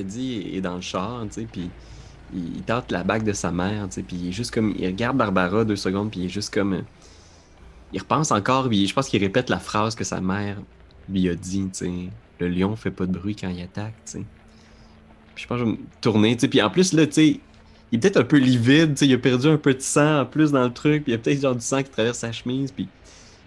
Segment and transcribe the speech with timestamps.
[0.00, 1.70] Eddie est dans le char, tu sais, puis
[2.34, 4.74] il, tente la bague de sa mère, tu sais, puis il est juste comme.
[4.78, 6.74] Il regarde Barbara deux secondes, puis il est juste comme.
[6.74, 6.82] euh,
[7.92, 10.56] Il repense encore, puis je pense qu'il répète la phrase que sa mère
[11.08, 11.92] lui a dit, tu sais.
[12.38, 14.24] Le lion fait pas de bruit quand il attaque, tu sais.
[15.34, 16.48] Puis je pense que je vais me tourner, tu sais.
[16.48, 17.40] Puis en plus, là, tu sais,
[17.92, 19.06] il est peut-être un peu livide, tu sais.
[19.06, 21.18] Il a perdu un peu de sang en plus dans le truc, puis il y
[21.18, 22.88] a peut-être genre du sang qui traverse sa chemise, puis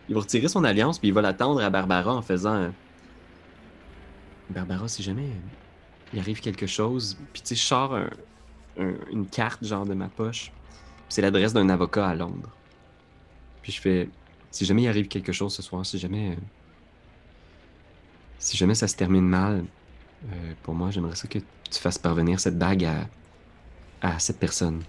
[0.09, 2.71] il va retirer son alliance, puis il va l'attendre à Barbara en faisant.
[4.49, 5.29] Barbara, si jamais
[6.13, 8.09] il arrive quelque chose, puis tu sais, sors un-
[8.77, 10.55] un- une carte genre de ma poche,
[11.09, 12.59] c'est l'adresse d'un avocat à Londres.
[13.61, 14.11] Puis je fais,
[14.51, 16.41] si jamais il arrive quelque chose ce soir, si jamais, euh,
[18.37, 19.67] si jamais ça se termine mal,
[20.25, 23.09] euh, pour moi, j'aimerais ça que tu fasses parvenir cette bague à,
[24.01, 24.83] à cette personne.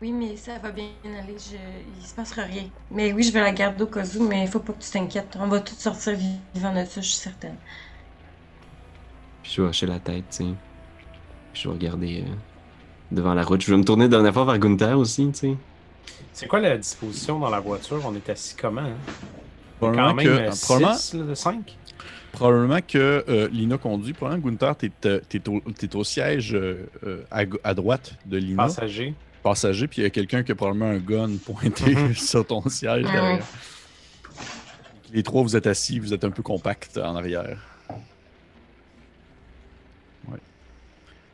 [0.00, 1.38] Oui, mais ça va bien aller.
[1.38, 1.56] Je...
[1.96, 2.70] Il se passera rien.
[2.90, 4.90] Mais oui, je vais la garder au cas où, mais il faut pas que tu
[4.90, 5.36] t'inquiètes.
[5.36, 7.60] On va tous sortir vivants de ça, je suis certaine.
[9.48, 10.44] Puis je vais hocher la tête, tu sais.
[11.54, 12.30] Puis je vais regarder euh,
[13.10, 13.62] devant la route.
[13.62, 15.56] Je vais me tourner dernière fois vers Gunther aussi, tu sais.
[16.34, 18.02] C'est quoi la disposition dans la voiture?
[18.04, 18.82] On est assis comment?
[18.82, 18.92] Hein?
[19.78, 21.76] Probablement Quand même que- euh, probablement- six, là, de 5?
[22.32, 24.12] Probablement que euh, Lina conduit.
[24.12, 24.90] Probablement Gunther, t'es,
[25.26, 26.84] t'es au, t'es au siège euh,
[27.30, 29.14] à, à droite de Lina, Passager.
[29.42, 32.14] passager, puis il y a quelqu'un qui a probablement un gun pointé Mhm.
[32.14, 33.44] sur ton siège Ah derrière.
[35.14, 37.58] Les trois, vous êtes assis, vous êtes un peu compact en arrière.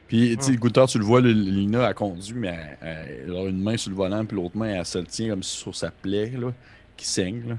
[0.09, 0.59] Puis, tu sais, Mhm.
[0.59, 3.91] Gunther, tu le vois, le- Lina a conduit, mais elle, elle a une main sur
[3.91, 6.51] le volant, puis l'autre main, elle se le tient comme sur sa plaie, là,
[6.97, 7.59] qui saigne, là.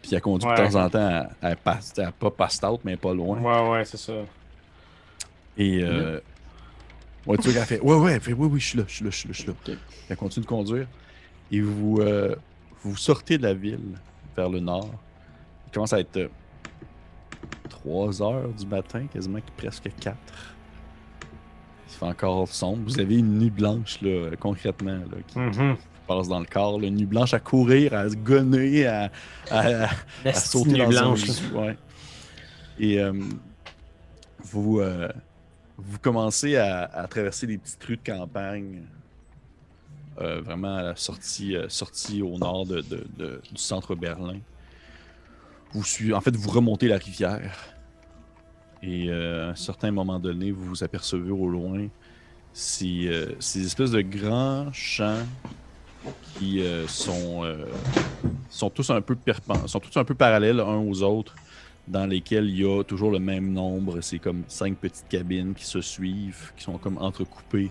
[0.00, 0.54] Puis elle conduit Ouais.
[0.56, 3.38] de temps en temps, elle, elle passe, elle pas passed out, mais pas loin.
[3.40, 4.12] Ouais, ouais, c'est ça.
[5.56, 6.18] Et euh,
[7.26, 8.94] ouais, tu vois qu'elle fait Ouais, ouais, elle fait Oui, oui, je suis là, je
[8.94, 9.76] suis là, je suis là, je suis là.
[10.08, 10.86] Elle continue de conduire.
[11.50, 12.34] Et vous, euh,
[12.82, 13.98] vous sortez de la ville
[14.36, 14.90] vers le nord.
[15.68, 16.30] Il commence à être
[17.68, 20.16] 3 heures du matin, quasiment presque 4.
[21.92, 22.82] Il fait encore sombre.
[22.86, 25.76] Vous avez une nuit blanche, là, concrètement, là, qui Mhm.
[26.06, 26.80] passe dans le corps.
[26.80, 29.10] Une nuit blanche à courir, à se gonner, à,
[29.50, 29.90] à- à-
[30.24, 31.22] La à sauter dans blanche.
[31.54, 31.76] un ouais.
[32.78, 33.12] Et euh,
[34.44, 35.08] vous, euh,
[35.76, 38.82] vous commencez à, à traverser des petites rues de campagne,
[40.20, 44.38] euh, vraiment à la sortie, euh, sortie au nord de, de- de- du centre Berlin.
[45.72, 47.54] Vous suivez, en fait, vous remontez la rivière.
[48.82, 51.86] Et euh, à un certain moment donné, vous vous apercevez au loin
[52.52, 55.24] ces, euh, ces espèces de grands champs
[56.34, 57.64] qui euh, sont, euh,
[58.50, 59.16] sont tous un peu
[59.66, 61.34] sont tous un peu parallèles uns aux autres,
[61.86, 64.00] dans lesquels il y a toujours le même nombre.
[64.00, 67.70] C'est comme cinq petites cabines qui se suivent, qui sont comme entrecoupées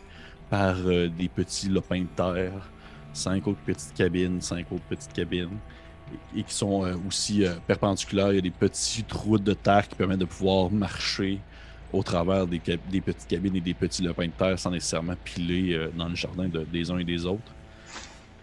[0.50, 2.70] par euh, des petits lopins de terre,
[3.14, 5.58] cinq autres petites cabines, cinq autres petites cabines,
[6.36, 8.32] et, qui sont euh, aussi euh, perpendiculaires.
[8.32, 11.40] Il y a des petites routes de terre qui permettent de pouvoir marcher
[11.94, 15.90] au travers des, petites cabines et des petits lopins de terre sans nécessairement piler euh,
[15.98, 17.52] dans le jardin de- des uns et des autres.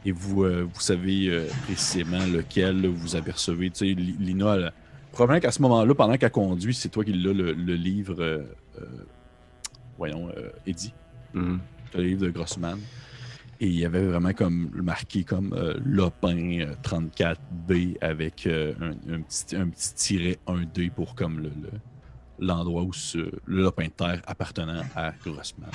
[0.04, 3.68] Et vous, vous savez précisément lequel vous apercevez.
[3.70, 4.72] Tu sais, Li- Lina, elle-
[5.10, 8.44] probablement qu'à ce moment-là, pendant qu'elle conduit, c'est toi qui l'as le, le livre, euh,
[8.80, 8.84] euh,
[9.96, 10.92] voyons, euh, Eddie,
[11.34, 11.58] Mhm.
[11.96, 12.78] le livre de Grossman.
[13.60, 18.90] Et il y avait vraiment comme marqué comme euh, Lopin euh, 34B avec euh, un,
[19.14, 21.70] un petit, un petit tiret 1D pour comme le, le-
[22.38, 25.68] l'endroit où ce- le lopin de terre appartenant à Grossman.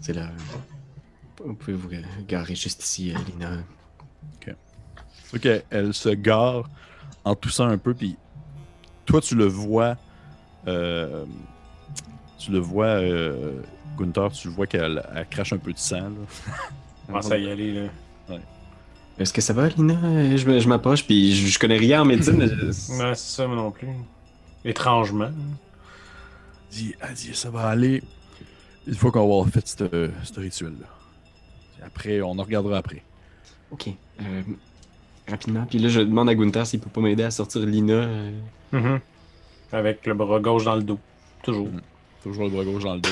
[0.00, 0.30] C'est là.
[1.42, 1.88] Vous pouvez vous
[2.28, 3.56] garer juste ici, euh, Lina.
[5.26, 6.68] Fait qu'elle se gare
[7.24, 8.16] en toussant un peu, puis
[9.06, 9.96] toi, tu le vois.
[10.66, 11.24] euh,
[12.38, 13.62] tu le vois, euh,
[13.98, 16.00] Gunther, tu vois qu'elle elle crache un peu de sang.
[16.00, 16.54] Là.
[17.06, 17.88] Commence à y aller, là.
[19.18, 20.36] Est-ce que ça va, Lina?
[20.36, 22.36] Je, m'approche, puis je, je connais rien en médecine.
[22.36, 22.54] mais je-
[22.98, 23.86] Ouais, c'est ça, moi non plus.
[24.64, 25.26] Étrangement.
[25.26, 28.02] Elle dit, elle dit, ça va aller.
[28.86, 30.86] Il faut qu'on va fait ce rituel-là.
[31.86, 33.02] Après, on en regardera après.
[33.70, 33.88] Ok.
[34.20, 34.42] euh,
[35.28, 35.64] rapidement.
[35.68, 37.92] Puis là, je demande à Gunther s'il peut pas m'aider à sortir Lina.
[37.92, 38.30] euh,
[38.72, 39.00] Mhm.
[39.72, 40.98] Avec le bras gauche dans le dos.
[41.44, 41.68] Toujours.
[41.68, 41.80] Mhm.
[42.24, 43.10] Toujours le bras gauche dans le dos.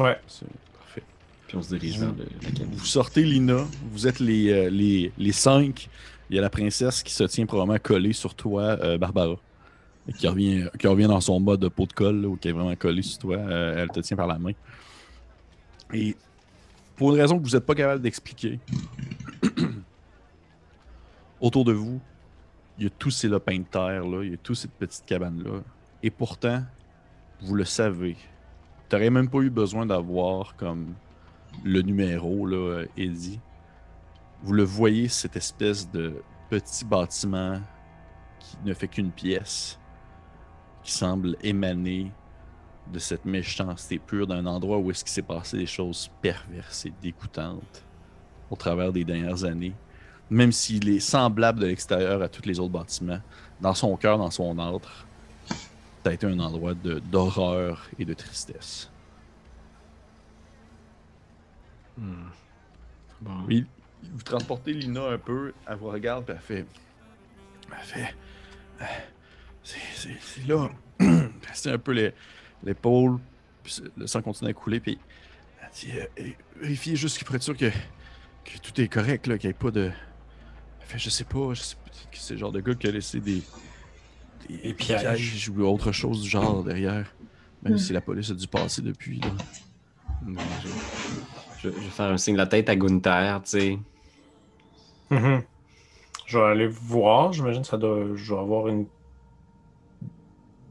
[0.00, 0.18] Ouais.
[0.26, 0.46] C'est
[0.78, 1.02] parfait.
[1.48, 2.74] puis on se dirige vers le- la cabine.
[2.74, 5.88] Vous sortez Lina, vous êtes les, euh, les, les cinq.
[6.28, 9.36] Il y a la princesse qui se tient probablement collée sur toi, euh, Barbara.
[10.08, 12.48] Et Qui revient, qui revient dans son mode de peau de colle, là, ou qui
[12.48, 13.36] est vraiment collée sur toi.
[13.38, 14.52] Euh, elle te tient par la main.
[15.92, 16.16] Et
[16.96, 18.58] pour une raison que vous n'êtes pas capable d'expliquer,
[21.40, 22.00] autour de vous,
[22.78, 25.04] il y a tous ces lopins de terre, là, il y a toutes ces petites
[25.06, 25.60] cabanes-là.
[26.02, 26.62] Et pourtant,
[27.40, 28.16] vous le savez.
[28.88, 30.94] Tu n'aurais même pas eu besoin d'avoir comme
[31.64, 33.40] le numéro, là, Eddie.
[34.42, 37.60] Vous le voyez, cette espèce de petit bâtiment
[38.38, 39.78] qui ne fait qu'une pièce.
[40.84, 42.12] semble émaner
[42.92, 46.92] de cette méchanceté pure d'un endroit où est-ce qu'il s'est passé des choses perverses et
[47.02, 47.84] dégoûtantes
[48.50, 49.74] au travers des dernières années.
[50.30, 53.20] Même s'il est semblable de l'extérieur à tous les autres bâtiments,
[53.60, 55.06] dans son cœur, dans son entre,
[56.06, 58.88] ça a été un endroit de- d'horreur et de tristesse.
[61.98, 62.26] Hmm.
[63.20, 63.44] Bon.
[63.48, 63.66] Oui,
[64.12, 66.66] vous transportez Lina un peu, elle vous regarde, puis elle fait.
[67.72, 68.14] Elle fait.
[68.82, 68.84] euh,
[69.64, 70.70] C'est, c'est, c'est là.
[71.52, 72.14] c'est un peu les-
[72.62, 73.18] l'épaule,
[73.96, 75.00] le sang continue à couler, puis
[75.60, 76.30] elle dit euh,
[76.60, 77.68] Vérifiez juste pour être sûr que,
[78.44, 79.90] que tout est correct, là, qu'il n'y ait pas de.
[80.82, 82.92] Elle fait Je sais pas, je sais pas, c'est le genre de gars qui a
[82.92, 83.42] laissé des.
[84.48, 85.50] Des, Des pièges.
[85.50, 87.12] ou autre chose du genre derrière.
[87.62, 87.78] Même Hmm.
[87.78, 89.28] si la police a dû passer depuis, là.
[90.26, 90.68] Ouais, je,
[91.68, 93.78] je- je vais faire un signe de la tête à Gunther, tu sais.
[95.10, 95.42] Mhm.
[96.26, 97.32] Je vais aller voir.
[97.32, 98.04] J'imagine que ça doit.
[98.14, 98.86] Je dois avoir une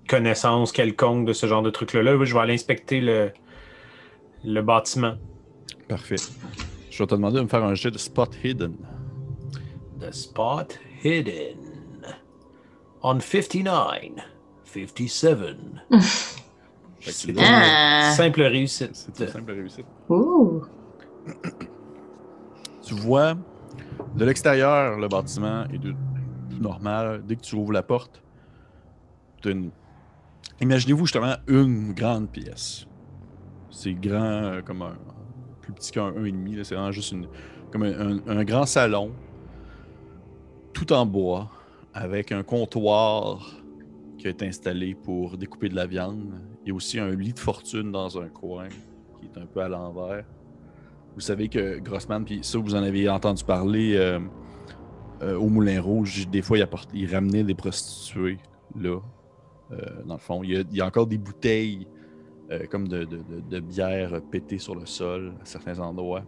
[0.07, 2.15] connaissance quelconque de ce genre de truc-là.
[2.15, 3.31] Oui, je vais aller inspecter le,
[4.43, 5.15] le bâtiment.
[5.87, 6.15] Parfait.
[6.91, 8.75] Je vais te demander de me faire un jet de spot hidden.
[9.99, 11.57] The spot hidden.
[13.07, 14.25] On 59.
[14.65, 15.37] 57.
[15.93, 18.09] Fait que C'est là, Ah.
[18.09, 18.91] une simple réussite.
[18.95, 19.85] C'est une simple réussite.
[20.09, 20.63] Ouh.
[22.83, 23.35] Tu vois
[24.15, 25.93] de l'extérieur le bâtiment est de
[26.59, 27.21] normal.
[27.27, 28.21] Dès que tu ouvres la porte,
[29.45, 29.69] une...
[30.59, 32.87] imaginez-vous justement une grande pièce.
[33.69, 34.95] C'est grand euh, comme un
[35.61, 36.55] plus petit qu'un 1,5.
[36.57, 36.63] là.
[36.63, 37.27] C'est vraiment juste une,
[37.71, 39.11] comme un, un- un grand salon,
[40.73, 41.49] tout en bois,
[41.95, 43.55] avec un comptoir
[44.17, 46.33] qui été installé pour découper de la viande.
[46.63, 49.61] Il y a aussi un lit de fortune dans un coin qui est un peu
[49.61, 50.25] à l'envers.
[51.13, 54.19] Vous savez que Grossman, puis ça, vous en avez entendu parler euh,
[55.21, 56.57] euh, au Moulin Rouge, des fois,
[56.93, 58.39] il, ramenait des prostituées
[58.77, 58.99] là.
[59.71, 61.87] Euh, dans le fond, il y, a, encore des bouteilles
[62.69, 66.23] comme de- de bière pétées sur le sol à certains endroits.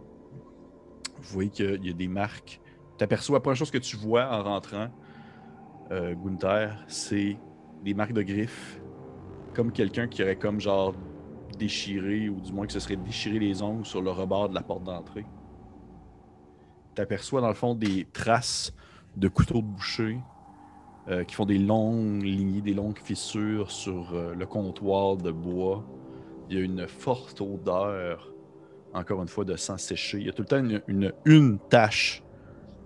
[1.20, 2.60] Vous voyez qu'il y a des marques.
[2.96, 4.88] Tu aperçois, la première chose que tu vois en rentrant,
[5.90, 7.36] euh, Gunther, c'est
[7.84, 8.80] des marques de griffes.
[9.54, 10.94] Comme quelqu'un qui aurait comme genre
[11.58, 14.62] déchiré, ou du moins que ce serait déchiré les ongles sur le rebord de la
[14.62, 15.24] porte d'entrée.
[16.94, 18.72] Tu aperçois dans le fond des traces
[19.16, 20.18] de couteaux de boucher
[21.08, 25.84] euh, qui font des longues lignées, des longues fissures sur euh, le comptoir de bois.
[26.48, 28.32] Il y a une forte odeur,
[28.94, 30.18] encore une fois, de sang séché.
[30.18, 32.22] Il y a tout le temps une, une, une tache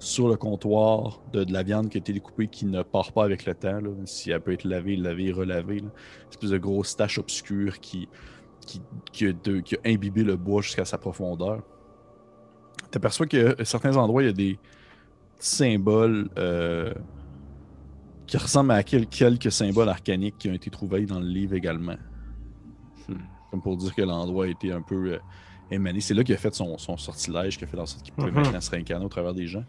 [0.02, 3.24] sur le comptoir de, de la viande qui a été découpée qui ne part pas
[3.24, 3.80] avec le temps.
[3.80, 5.78] Là, si elle peut être lavée, lavée, relavée.
[5.78, 5.86] Là.
[5.86, 8.08] Une espèce de grosse tache obscure qui,
[8.66, 8.80] qui,
[9.12, 11.62] qui a, de- qui a imbibé le bois jusqu'à sa profondeur.
[12.90, 14.58] Tu aperçois qu'à certains endroits, il y a des
[15.38, 16.92] symboles euh,
[18.26, 21.96] qui ressemblent à quel- quelques symboles arcaniques qui ont été trouvés dans le livre également.
[23.08, 23.14] Hmm.
[23.50, 25.18] Comme pour dire que l'endroit a été un peu euh,
[25.70, 26.00] émané.
[26.00, 28.30] C'est là qu'il a fait son, son sortilège, qu'il a fait dans sorte qu'il pouvait
[28.30, 28.36] Mhm.
[28.42, 29.64] maintenant se réincarner au travers des gens.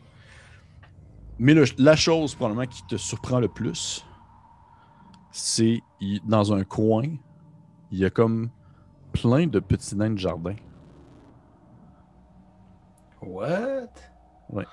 [1.39, 4.05] Mais le- la chose probablement qui te surprend le plus,
[5.31, 5.81] c'est
[6.25, 7.03] dans un coin,
[7.91, 8.49] il y a comme
[9.13, 10.55] plein de petits nains de jardin.
[13.21, 13.89] What?
[14.49, 14.65] Ouais.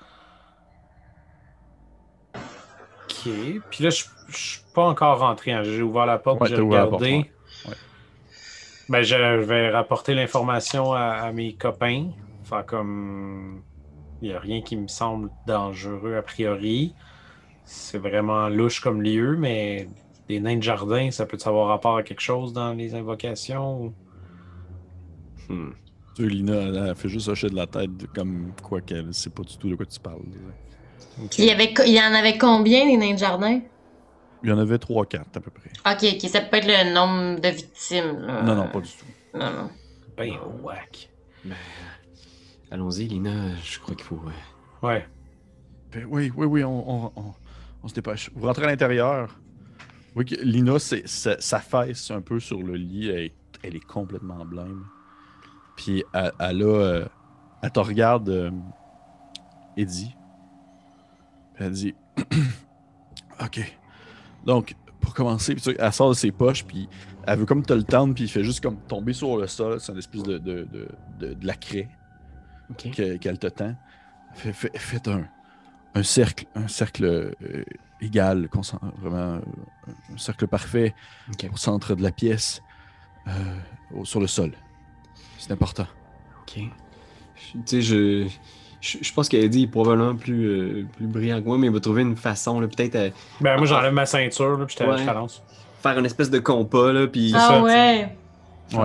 [2.35, 3.29] Ok.
[3.69, 5.51] Puis là, je suis pas encore rentré.
[5.53, 5.63] hein.
[5.63, 7.31] J'ai ouvert la porte, Ouais, j'ai porte, regardé.
[7.67, 7.73] Ouais.
[8.89, 12.09] Ben, je vais rapporter l'information à, à mes copains.
[12.41, 13.61] Enfin, comme.
[14.21, 16.95] Il n'y a rien qui me semble dangereux a priori.
[17.65, 19.89] C'est vraiment louche comme lieu, mais
[20.29, 23.95] des nains de jardin, ça peut avoir rapport à quelque chose dans les invocations?
[25.49, 25.71] Hmm.
[26.15, 29.43] Tu Lina, elle, elle fait juste hocher de la tête, comme quoi qu'elle sait pas
[29.43, 30.21] du tout de quoi tu parles.
[31.37, 33.61] Il y, avait, co- il y en avait combien, les nains de jardin?
[34.43, 35.71] Il y en avait 3-4 à peu près.
[35.85, 38.19] Ok, ok, ça peut être le nombre de victimes.
[38.19, 38.43] là.
[38.43, 39.05] Non, non, pas du tout.
[39.33, 39.71] Non, non.
[40.17, 41.09] Ben, whack.
[41.43, 41.55] Ben,
[42.71, 43.55] allons-y, Lina.
[43.63, 44.21] Je crois qu'il faut.
[44.81, 45.07] Ouais.
[45.91, 47.33] Ben oui, oui, oui, on, on- on-
[47.83, 48.31] on se dépêche.
[48.35, 49.37] Vous rentrez à l'intérieur.
[50.15, 53.75] Oui, que Lina, c'est, sa, sa fesse un peu sur le lit, elle, est- elle
[53.75, 54.85] est complètement blême.
[55.75, 56.65] Puis elle, elle a.
[56.65, 57.05] euh,
[57.63, 58.51] elle te regarde, euh,
[59.77, 60.15] Eddie.
[61.53, 61.95] Puis elle dit
[63.43, 63.77] Ok.
[64.45, 66.87] Donc, pour commencer, puis tu sais, elle sort de ses poches, puis
[67.25, 69.79] elle veut comme te le tendre, puis il fait juste comme tomber sur le sol.
[69.79, 70.87] C'est une espèce de, de, de,
[71.19, 71.89] de, de la craie
[72.77, 73.75] Qu'elle te tend.
[74.33, 75.23] Fait- fait- Faites un,
[75.95, 77.63] un cercle, un cercle euh,
[78.01, 78.47] égal,
[79.01, 79.41] vraiment euh,
[80.13, 80.93] un cercle parfait
[81.51, 82.61] au centre de la pièce,
[83.27, 83.31] euh,
[83.95, 84.51] au- sur le sol.
[85.37, 85.87] C'est important.
[86.41, 86.59] Ok.
[87.35, 88.27] Je- Tu sais, je,
[88.79, 91.79] je, je pense qu'Eddie est probablement plus, euh, plus brillant que moi, mais il va
[91.79, 92.95] trouver une façon, là, peut-être.
[92.95, 93.09] à-
[93.41, 95.03] Ben, moi, j'enlève ma ceinture, là, puis je Ouais.
[95.05, 95.43] lance.
[95.81, 98.15] faire une espèce de compas, là, puis Ah ça, ouais.
[98.75, 98.83] un,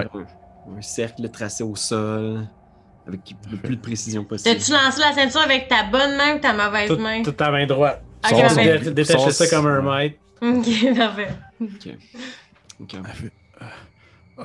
[0.78, 2.48] un cercle tracé au sol,
[3.06, 3.20] avec
[3.50, 4.56] le plus de précision possible.
[4.56, 7.22] T'as-tu lancé la ceinture avec ta bonne main ou ta mauvaise main?
[7.22, 8.02] toute ta main droite.
[8.24, 8.78] Ok, Son- Tu parfait.
[8.80, 10.18] dé- détaches Son- ça comme un maître.
[10.42, 11.28] Ok, parfait.
[12.80, 12.90] Ok.
[13.14, 13.32] Fait,
[13.62, 13.66] euh,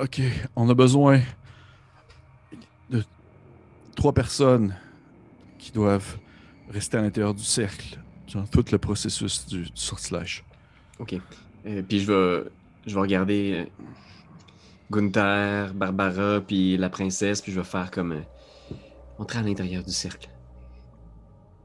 [0.02, 0.20] Ok,
[0.56, 1.20] on a besoin
[2.88, 3.04] de
[3.94, 4.74] trois personnes
[5.58, 6.16] qui doivent
[6.70, 10.44] rester à l'intérieur du cercle durant tout le processus du, du sortilège.
[10.98, 11.16] Ok.
[11.66, 12.44] Euh, puis je vais,
[12.86, 13.84] je vais regarder euh,
[14.90, 18.20] Gunther, Barbara, puis la princesse, puis je vais faire comme euh,
[19.22, 20.28] entrer à l'intérieur du cercle.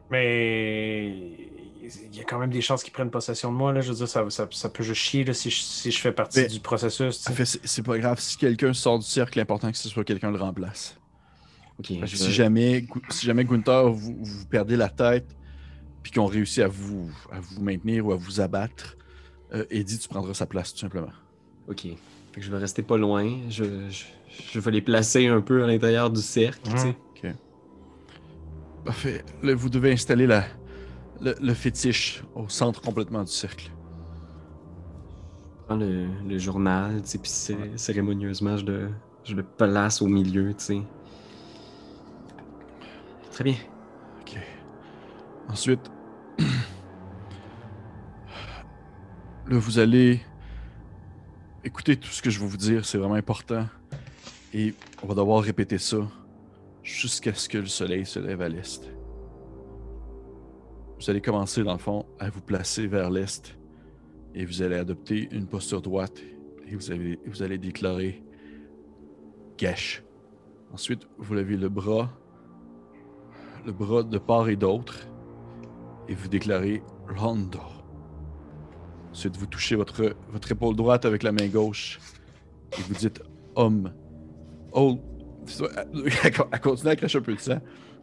[0.09, 3.73] Mais il y a quand même des chances qu'ils prennent possession de moi.
[3.73, 3.81] Là.
[3.81, 6.11] Je veux dire, ça, ça, ça peut juste chier là, si, je, si je fais
[6.11, 7.27] partie Mais- du processus.
[7.29, 8.19] En fait, c'est pas grave.
[8.19, 10.97] Si quelqu'un sort du cercle, l'important c'est que ce soit quelqu'un le remplace.
[11.79, 11.87] Ok.
[11.87, 15.35] Fait que je si, jamais, si jamais Gunther, vous, vous perdez la tête,
[16.01, 18.97] puis qu'on réussit à vous, à vous maintenir ou à vous abattre,
[19.53, 21.11] euh, Eddie, tu prendras sa place, tout simplement.
[21.67, 21.81] Ok.
[21.83, 21.95] Fait
[22.35, 23.29] que je vais rester pas loin.
[23.49, 24.05] Je, je,
[24.53, 26.87] je vais les placer un peu à l'intérieur du cercle, tu sais.
[26.87, 26.93] Mhm.
[28.87, 29.23] Parfait.
[29.43, 30.45] Là, vous devez installer la,
[31.19, 33.69] le, le fétiche au centre complètement du cercle.
[35.59, 38.89] Je prends le, le journal, tu sais, puis cé- cérémonieusement, je le,
[39.25, 40.81] je le place au milieu, tu sais.
[43.33, 43.55] Très bien.
[44.21, 44.37] Ok.
[45.49, 45.91] Ensuite,
[46.39, 46.45] là,
[49.57, 50.21] vous allez
[51.65, 53.67] écouter tout ce que je vais vous dire, c'est vraiment important.
[54.53, 55.97] Et on va devoir répéter ça
[56.87, 58.89] jusqu'à ce que le soleil se lève à l'est.
[60.99, 63.57] Vous allez commencer, dans le fond, à vous placer vers l'est
[64.33, 66.17] et vous allez adopter une posture droite
[66.65, 68.23] et vous, avez, vous allez déclarer
[69.57, 70.03] Gesh.
[70.71, 72.09] Ensuite, vous levez le bras
[73.65, 75.07] le bras de part et d'autre
[76.07, 76.81] et vous déclarez
[77.17, 77.59] Rondo.
[79.11, 81.99] Ensuite, vous touchez votre, votre épaule droite avec la main gauche
[82.77, 83.21] et vous dites
[83.55, 83.93] Homme.
[84.71, 85.16] Oh.
[86.23, 87.59] Elle continue à cracher un peu de sang.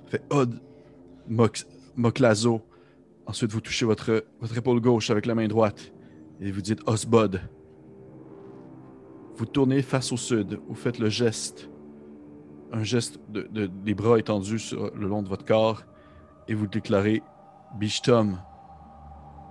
[0.06, 0.60] Fait Od.
[1.28, 2.60] Mox, Moklazo.
[3.26, 5.92] Ensuite, vous touchez votre, votre épaule gauche avec la main droite
[6.40, 7.40] et vous dites Osbod.
[9.36, 10.60] Vous tournez face au sud.
[10.68, 11.70] Vous faites le geste
[12.72, 15.84] un geste de, de- des bras étendus sur le long de votre corps
[16.48, 17.22] et vous déclarez
[17.78, 18.38] Bishtom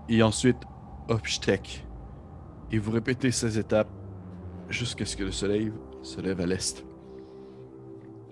[0.10, 0.58] et ensuite
[1.08, 1.86] Opshtek.
[2.72, 3.90] Et vous répétez ces étapes
[4.70, 5.72] jusqu'à ce que le soleil
[6.02, 6.86] se lève à l'est.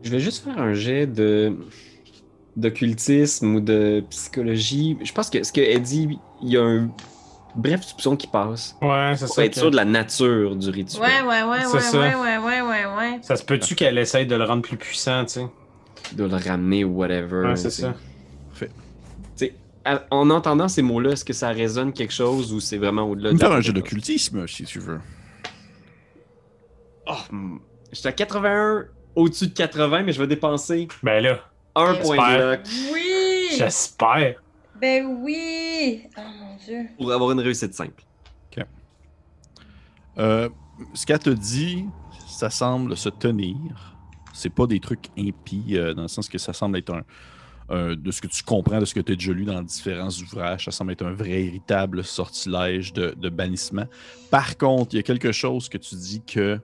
[0.04, 1.56] Je vais juste faire un jet de
[2.58, 4.98] d'occultisme ou de psychologie.
[5.04, 6.90] Je pense que ce que dit, il y a un
[7.56, 8.76] bref soupçon qui passe.
[8.82, 9.46] Ouais, c'est Pour ça.
[9.46, 11.02] être que- sûr de la nature du rituel.
[11.02, 12.00] Ouais, ouais, ouais, ouais, ça.
[12.00, 13.20] ouais, ouais, ouais, ouais, ouais.
[13.22, 15.46] Ça se peut-tu qu'elle essaye de le rendre plus puissant, tu sais?
[16.14, 17.48] De le ramener ou whatever.
[17.48, 17.94] Ouais, c'est ça.
[18.58, 18.68] Tu
[19.36, 19.54] sais,
[19.86, 23.32] à- en entendant ces mots-là, est-ce que ça résonne quelque chose ou c'est vraiment au-delà
[23.32, 25.00] de faire un jeu d'occultisme si tu veux.
[27.08, 27.14] Oh.
[27.94, 31.40] J'étais à 81 au-dessus de 80, mais je vais dépenser Ben là,
[31.76, 32.16] un J'espère.
[32.16, 32.62] point de luck
[32.94, 33.56] Oui!
[33.58, 34.36] j'espère.
[34.80, 36.04] Ben oui!
[36.18, 36.88] Oh mon dieu.
[36.98, 38.04] pour avoir une réussite simple.
[40.18, 40.50] Euh,
[40.94, 41.86] ce qu'elle te dit,
[42.28, 43.56] ça semble se tenir.
[44.34, 47.04] C'est pas des trucs impies, euh, dans le sens que ça semble être un.
[47.70, 50.10] un- de ce que tu comprends, de ce que tu as déjà lu dans différents
[50.10, 53.86] ouvrages, ça semble être un vrai véritable sortilège de, de bannissement.
[54.30, 56.60] Par contre, il y a quelque chose que tu dis que.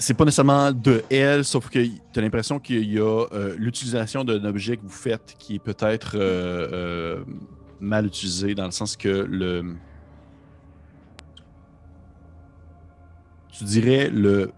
[0.00, 4.24] C'est pas nécessairement de elle, sauf que tu as l'impression qu'il y a euh, l'utilisation
[4.24, 7.24] d'un objet que vous faites qui est peut-être euh, euh,
[7.80, 9.74] mal utilisé, dans le sens que le.
[13.50, 14.52] Tu dirais le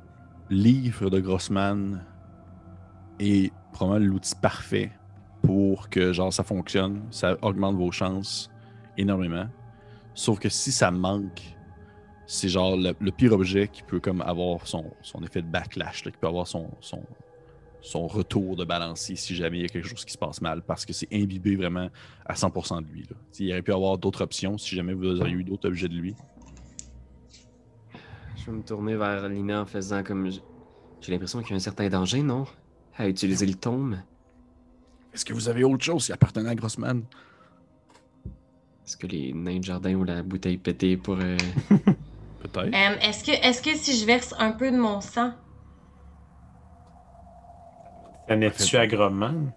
[0.51, 2.05] livre de Grossman
[3.19, 4.93] est probablement l'outil parfait
[5.43, 8.51] pour que genre ça fonctionne, ça augmente vos chances
[8.99, 9.47] énormément.
[10.15, 11.57] Sauf que si ça manque,
[12.33, 16.05] c'est genre le, le pire objet qui peut comme avoir son, son effet de backlash,
[16.05, 17.03] là, qui peut avoir son, son,
[17.81, 20.63] son retour de balancier si jamais il y a quelque chose qui se passe mal,
[20.63, 21.91] parce que c'est imbibé vraiment
[22.25, 23.03] à 100% de lui.
[23.11, 23.17] Là.
[23.41, 26.15] Il aurait pu avoir d'autres options si jamais vous auriez eu d'autres objets de lui.
[28.37, 30.31] Je vais me tourner vers Lina en faisant comme.
[30.31, 30.41] j-
[31.01, 32.47] J'ai l'impression qu'il y a un certain danger, non?
[32.97, 34.03] À utiliser le tome.
[35.13, 37.03] Est-ce que vous avez autre chose qui appartenait à Grossman?
[38.87, 41.19] Est-ce que les nains de jardin ou la bouteille pétée pour.
[41.19, 41.37] euh,
[42.53, 42.75] Peut-être.
[42.75, 45.33] Euh, est-ce que, est-ce que si je verse un peu de mon sang,
[48.27, 49.53] T'en es-tu à Grobman?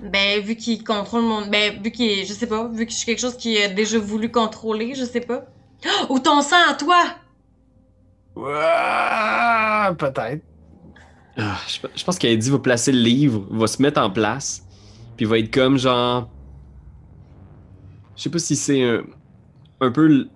[0.00, 2.96] ben vu qu'il contrôle mon, ben vu qu'il, est- je sais pas, vu que je
[2.98, 5.44] suis quelque chose qui a déjà voulu contrôler, je sais pas.
[5.86, 7.04] Oh, ou ton sang à toi!
[8.34, 10.44] Ouais, peut-être.
[11.36, 14.66] Ah, je, je pense qu'Eddie va placer le livre, va se mettre en place,
[15.16, 16.34] puis va être comme genre.
[18.16, 19.04] Je sais pas si c'est un,
[19.80, 20.30] un peu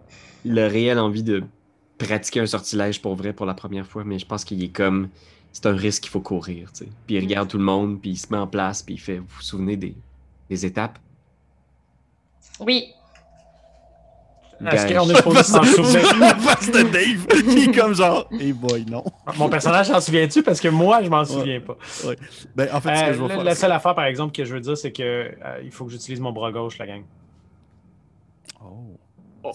[0.45, 1.45] le réel envie de
[1.99, 5.09] pratiquer un sortilège pour vrai pour la première fois, mais je pense qu'il est comme.
[5.53, 6.91] C'est un risque qu'il faut courir, tu sais.
[7.07, 9.19] Puis il regarde tout le monde, puis il se met en place, puis il fait.
[9.19, 9.95] Vous vous souvenez des,
[10.49, 10.99] des étapes?
[12.59, 12.95] Oui.
[14.71, 16.19] Est-ce qu'on est supposé s'en souvenir?
[16.19, 19.05] la face de Dave qui est comme genre, hey boy, non.
[19.37, 20.43] Mon personnage s'en souvient-tu?
[20.43, 21.77] Parce que moi, je m'en souviens pas.
[22.55, 23.45] Ben, en fait, ce que je vais la, faire.
[23.45, 25.91] la seule affaire, par exemple, que je veux dire, c'est que euh, il faut que
[25.91, 27.03] j'utilise mon bras gauche, la gang.
[28.65, 28.97] Oh,
[29.45, 29.53] Oh.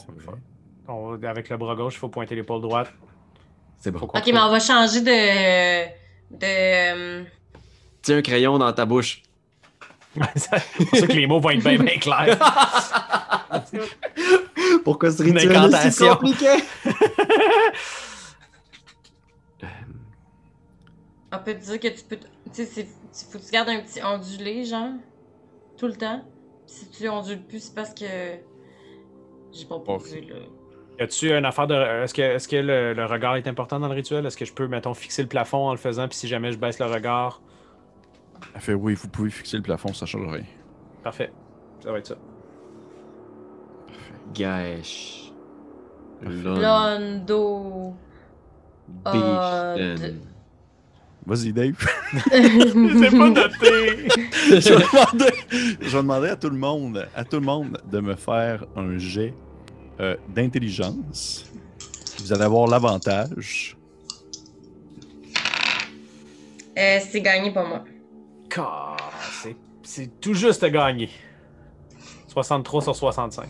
[0.88, 2.92] On- avec le bras gauche, il faut pointer l'épaule droite.
[3.80, 4.00] C'est bon.
[4.00, 5.86] Ok, mais on va changer de.
[6.36, 6.44] de.
[6.44, 7.24] euh,
[8.02, 9.22] Tiens un crayon dans ta bouche.
[10.36, 10.50] c'est
[10.86, 12.38] pour ça que les mots vont être bien, bien clairs.
[14.84, 16.56] Pourquoi ce Une rituel est si compliqué?
[21.34, 22.18] On peut te dire que tu peux.
[22.54, 22.88] Tu sais,
[23.32, 24.92] faut que tu gardes un petit ondulé, genre.
[25.78, 26.24] Tout le temps.
[26.66, 28.06] Si tu ondules plus, c'est parce que.
[29.52, 30.36] J'ai pas posé, là.
[31.00, 31.76] Y a-tu une affaire de.
[32.04, 34.26] Est-ce que, est-ce que le, le regard est important dans le rituel?
[34.26, 36.58] Est-ce que je peux, mettons, fixer le plafond en le faisant, puis si jamais je
[36.58, 37.42] baisse le regard?
[38.56, 40.44] Elle fait oui, vous pouvez fixer le plafond, ça change rien.
[41.04, 41.32] Parfait.
[41.84, 42.18] Ça va être ça.
[44.34, 45.32] Gâche.
[46.22, 47.94] Londo.
[49.04, 50.22] Bichten.
[51.26, 51.76] Vas-y, Dave.
[52.32, 54.08] C'est pas noté!
[54.48, 55.34] je, vais demander,
[55.82, 58.98] je vais demander à tout le monde, à tout le monde de me faire un
[58.98, 59.34] jet
[60.00, 61.46] euh, d'intelligence.
[62.20, 63.76] Vous allez avoir l'avantage.
[66.78, 67.84] Euh, c'est gagné pour moi.
[68.50, 68.98] Car,
[69.42, 71.10] c'est- C'est tout juste gagné.
[72.28, 73.48] 63 sur 65.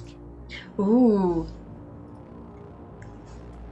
[0.77, 1.45] Ouh.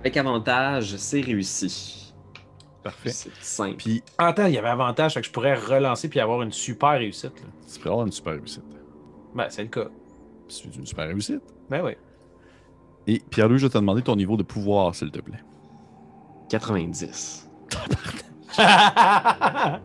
[0.01, 2.13] Avec avantage, c'est réussi.
[2.83, 3.09] Parfait.
[3.11, 3.77] C'est simple.
[3.77, 6.91] Puis, Attends, il y avait avantage, fait que je pourrais relancer puis avoir une super
[6.91, 7.39] réussite.
[7.41, 7.47] là.
[7.71, 8.63] tu pourrais avoir une super réussite.
[9.33, 9.87] Ben, c'est le cas.
[10.47, 11.41] C'est une super réussite?
[11.69, 11.93] Ben oui.
[13.07, 15.39] Et Pierre-Louis, je vais te demander ton niveau de pouvoir, s'il te plaît.
[16.49, 17.47] 90.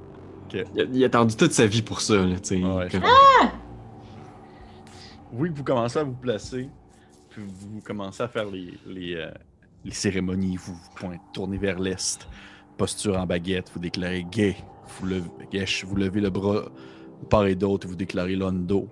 [0.52, 2.64] Il a, il a attendu toute sa vie pour ça, là, tu sais.
[2.64, 3.04] Ouais, Comme-
[5.32, 6.68] Oui, vous commencez à vous placer,
[7.28, 9.30] puis vous commencez à faire les, les, euh,
[9.84, 12.26] les cérémonies, vous vous pointez, tournez vers l'est,
[12.76, 14.56] posture en baguette, vous déclarez gay,
[14.98, 15.30] vous levez,
[15.86, 16.64] vous levez le bras
[17.22, 18.88] de part et d'autre, vous déclarez londo.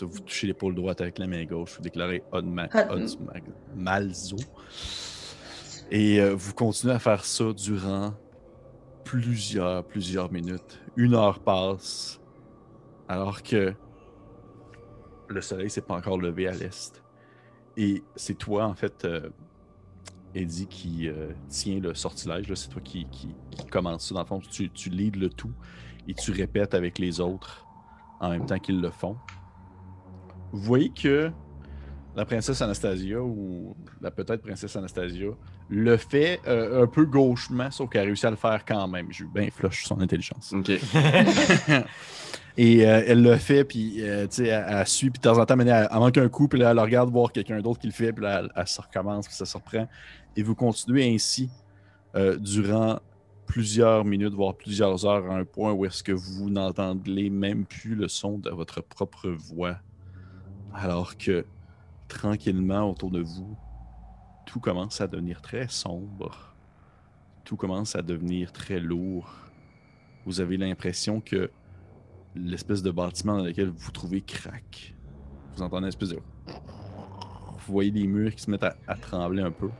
[0.00, 3.42] Vous touchez l'épaule droite avec la main gauche, vous déclarez odma, Od- odma-
[3.76, 4.36] malzo.
[5.90, 8.14] Et euh, vous continuez à faire ça durant
[9.04, 10.80] plusieurs, plusieurs minutes.
[10.96, 12.20] Une heure passe,
[13.08, 13.74] alors que
[15.28, 17.02] le soleil s'est pas encore levé à l'est.
[17.76, 19.28] Et c'est toi, en fait, euh,
[20.34, 22.52] Eddie, qui euh, tient le sortilège.
[22.54, 24.14] C'est toi qui, qui, qui commence ça.
[24.14, 25.52] Dans le fond, tu, tu leads le tout
[26.08, 27.66] et tu répètes avec les autres
[28.20, 29.16] en même temps qu'ils le font.
[30.52, 31.32] Vous voyez que
[32.14, 35.30] la princesse Anastasia, ou la peut-être princesse Anastasia,
[35.70, 39.08] le fait euh, un peu gauchement, sauf qu'elle a réussi à le faire quand même.
[39.10, 40.52] J'ai eu bien flush son intelligence.
[40.52, 40.70] Ok.
[42.58, 45.38] Et euh, elle le fait, puis euh, tu sais, elle, elle suit, puis de temps
[45.38, 47.86] en temps, elle, elle manque un coup, puis là, elle regarde voir quelqu'un d'autre qui
[47.86, 49.88] le fait, puis là, elle, elle se recommence, puis ça se reprend.
[50.36, 51.48] Et vous continuez ainsi
[52.40, 53.00] durant
[53.46, 57.94] plusieurs minutes, voire plusieurs heures, à un point où est-ce que vous n'entendez même plus
[57.94, 59.78] le son de votre propre voix.
[60.74, 61.44] Alors que,
[62.08, 63.56] tranquillement, autour de vous,
[64.46, 66.54] tout commence à devenir très sombre.
[67.44, 69.32] Tout commence à devenir très lourd.
[70.24, 71.50] Vous avez l'impression que
[72.34, 74.94] l'espèce de bâtiment dans lequel vous vous trouvez craque.
[75.54, 76.16] Vous entendez une espèce de...
[76.46, 79.70] Vous voyez les murs qui se mettent à, à trembler un peu.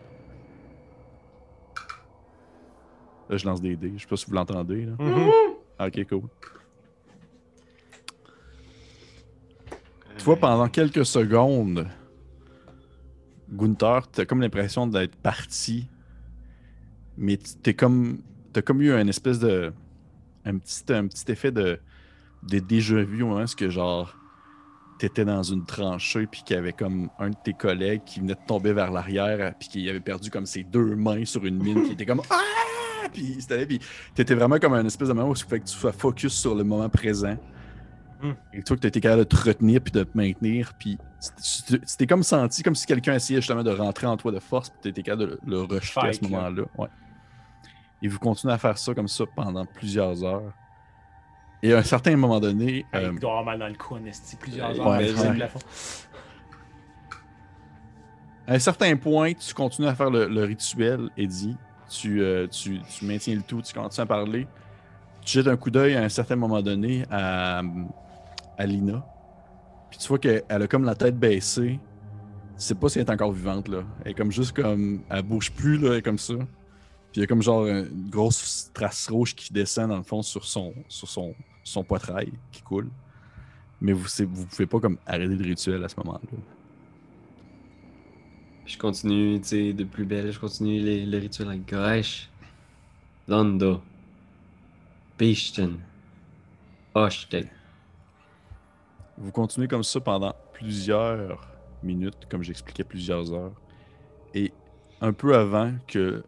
[3.29, 3.93] Là, je lance des dés.
[3.97, 4.85] Je sais pas si vous l'entendez.
[4.87, 4.93] là.
[4.99, 5.31] Mhm.
[5.79, 6.23] Ah, ok, cool.
[10.19, 11.89] Tu vois, pendant quelques secondes,
[13.51, 15.89] Gunther, t'as comme l'impression d'être parti,
[17.17, 18.19] mais t'es comme,
[18.53, 19.73] t'as comme eu un espèce de,
[20.45, 21.79] un petit, un petit effet de,
[22.43, 24.17] de déjà vu au moment où que genre,
[24.99, 28.35] t'étais dans une tranchée puis qu'il y avait comme un de tes collègues qui venait
[28.35, 31.83] de tomber vers l'arrière puis qui avait perdu comme ses deux mains sur une mine
[31.83, 33.81] qui était comme ah puis c'était puis
[34.15, 36.55] t'étais vraiment comme un espèce de moment où il fait que tu sois focus sur
[36.55, 37.37] le moment présent.
[38.23, 38.35] Hmm.
[38.53, 41.81] Et toi que t'étais capable de te retenir puis de te maintenir puis tu- tu
[41.81, 44.71] tu t'es comme senti comme si quelqu'un essayait justement de rentrer en toi de force
[44.71, 46.63] puis t'étais capable de le, le rejeter à ce moment-là.
[46.79, 46.89] Ouais.
[48.01, 50.53] Et vous continuez à faire ça comme ça pendant plusieurs heures.
[51.65, 53.95] Et à un certain moment donné, Ah, euh, Il doit avoir mal dans le cou,
[53.95, 54.87] en esti, plusieurs heures.
[54.89, 55.61] ouais, plafond.
[58.47, 61.57] À un certain point, tu continues à faire le, le rituel, Eddie.
[61.89, 64.47] Tu, euh, tu, tu maintiens le tout, tu continues à parler.
[65.25, 67.63] Tu jettes un coup d'œil à un certain moment donné à,
[68.59, 69.05] à Lina.
[69.91, 71.79] Puis tu vois qu'elle a comme la tête baissée.
[72.57, 73.83] sais pas si elle est encore vivante, là.
[74.05, 75.03] Elle est comme juste comme.
[75.11, 76.35] Elle bouge plus, là, comme ça.
[76.35, 80.23] Puis il y a comme genre une grosse trace rouge qui descend dans le fond
[80.23, 82.89] sur son, sur son, son poitrail qui coule.
[83.83, 86.21] Mais vous, vous pouvez pas comme arrêter le rituel à ce moment-là.
[88.65, 92.31] Je continue, tu sais, de plus belle, je continue les, le rituel avec Goresh.
[93.29, 93.83] Londo.
[95.19, 95.79] Pishten.
[96.95, 97.49] Oshtek.
[99.23, 101.49] Vous continuez comme ça pendant plusieurs
[101.81, 103.53] minutes, comme j'expliquais, plusieurs heures.
[104.35, 104.53] Et
[105.01, 106.25] un peu avant que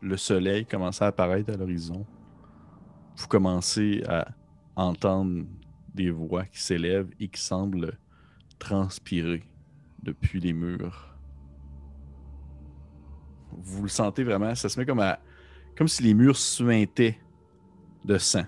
[0.00, 2.06] le soleil commence à apparaître à l'horizon,
[3.16, 4.28] vous commencez à
[4.76, 5.46] entendre
[5.92, 7.98] des voix qui s'élèvent et qui semblent
[8.60, 9.42] transpirer
[10.04, 11.18] depuis les murs.
[13.50, 15.18] Vous le sentez vraiment, ça se met comme à.
[15.76, 17.18] comme si les murs suintaient
[18.04, 18.44] de sang.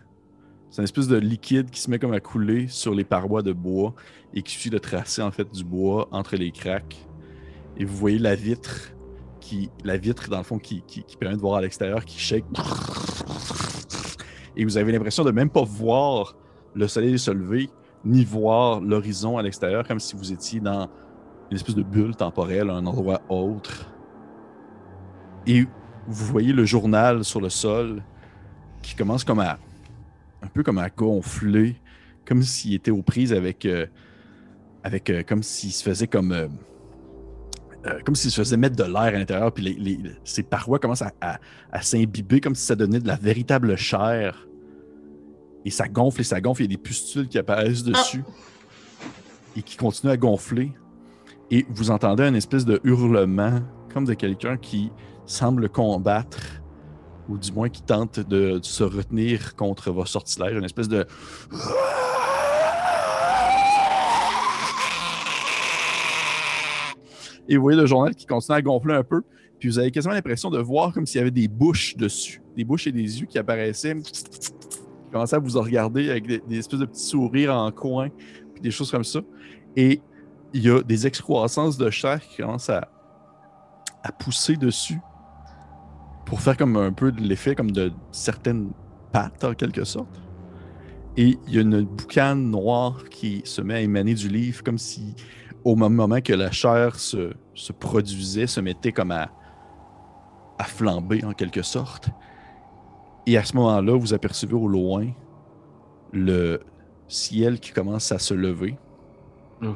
[0.70, 3.52] C'est une espèce de liquide qui se met comme à couler sur les parois de
[3.52, 3.94] bois
[4.34, 7.08] et qui suffit de tracer en fait du bois entre les craques.
[7.76, 8.92] Et vous voyez la vitre
[9.40, 12.44] qui, la vitre dans le fond qui, qui- permet de voir à l'extérieur qui shake.
[14.56, 16.36] Et vous avez l'impression de même pas voir
[16.74, 17.68] le soleil se lever
[18.04, 20.88] ni voir l'horizon à l'extérieur comme si vous étiez dans
[21.50, 23.90] une espèce de bulle temporelle, un endroit autre.
[25.48, 25.62] Et
[26.06, 28.02] vous voyez le journal sur le sol
[28.82, 29.58] qui commence comme à
[30.42, 31.76] un peu comme à gonfler,
[32.26, 33.86] comme s'il était aux prises avec, euh,
[34.84, 36.48] avec euh, comme s'il se faisait comme, euh,
[38.04, 41.02] comme s'il se faisait mettre de l'air à l'intérieur, puis les, les- ses parois commencent
[41.02, 41.38] à, à-
[41.72, 44.46] à s'imbiber comme si ça donnait de la véritable chair.
[45.64, 48.22] Et ça gonfle et ça gonfle, il y a des pustules qui apparaissent dessus
[49.56, 50.72] et qui continuent à gonfler.
[51.50, 53.60] Et vous entendez un espèce de hurlement,
[53.92, 54.90] comme de quelqu'un qui
[55.26, 56.38] semble combattre
[57.30, 61.06] ou du moins qui tente de, se retenir contre vos sortilèges, une espèce de.
[67.48, 69.22] Et vous voyez le journal qui continue à gonfler un peu,
[69.58, 72.64] puis vous avez quasiment l'impression de voir comme s'il y avait des bouches dessus, des
[72.64, 74.24] bouches et des yeux qui apparaissaient, qui
[75.12, 78.08] commençaient à vous regarder avec des, espèces de petits sourires en coin,
[78.52, 79.20] puis des choses comme ça.
[79.76, 80.00] Et
[80.52, 82.88] il y a des excroissances de chair qui commencent à
[84.18, 84.98] pousser dessus
[86.24, 88.70] pour faire comme un peu de l'effet comme de certaines
[89.12, 90.20] pattes en quelque sorte.
[91.16, 94.78] Et il y a une boucane noire qui se met à émaner du livre comme
[94.78, 95.14] si
[95.64, 99.30] au même moment que la chair se, se produisait, se mettait comme à,
[100.58, 102.10] à flamber en quelque sorte.
[103.26, 105.08] Et à ce moment-là, vous apercevez au loin
[106.12, 106.60] le
[107.08, 108.76] ciel qui commence à se lever.
[109.62, 109.74] Oh.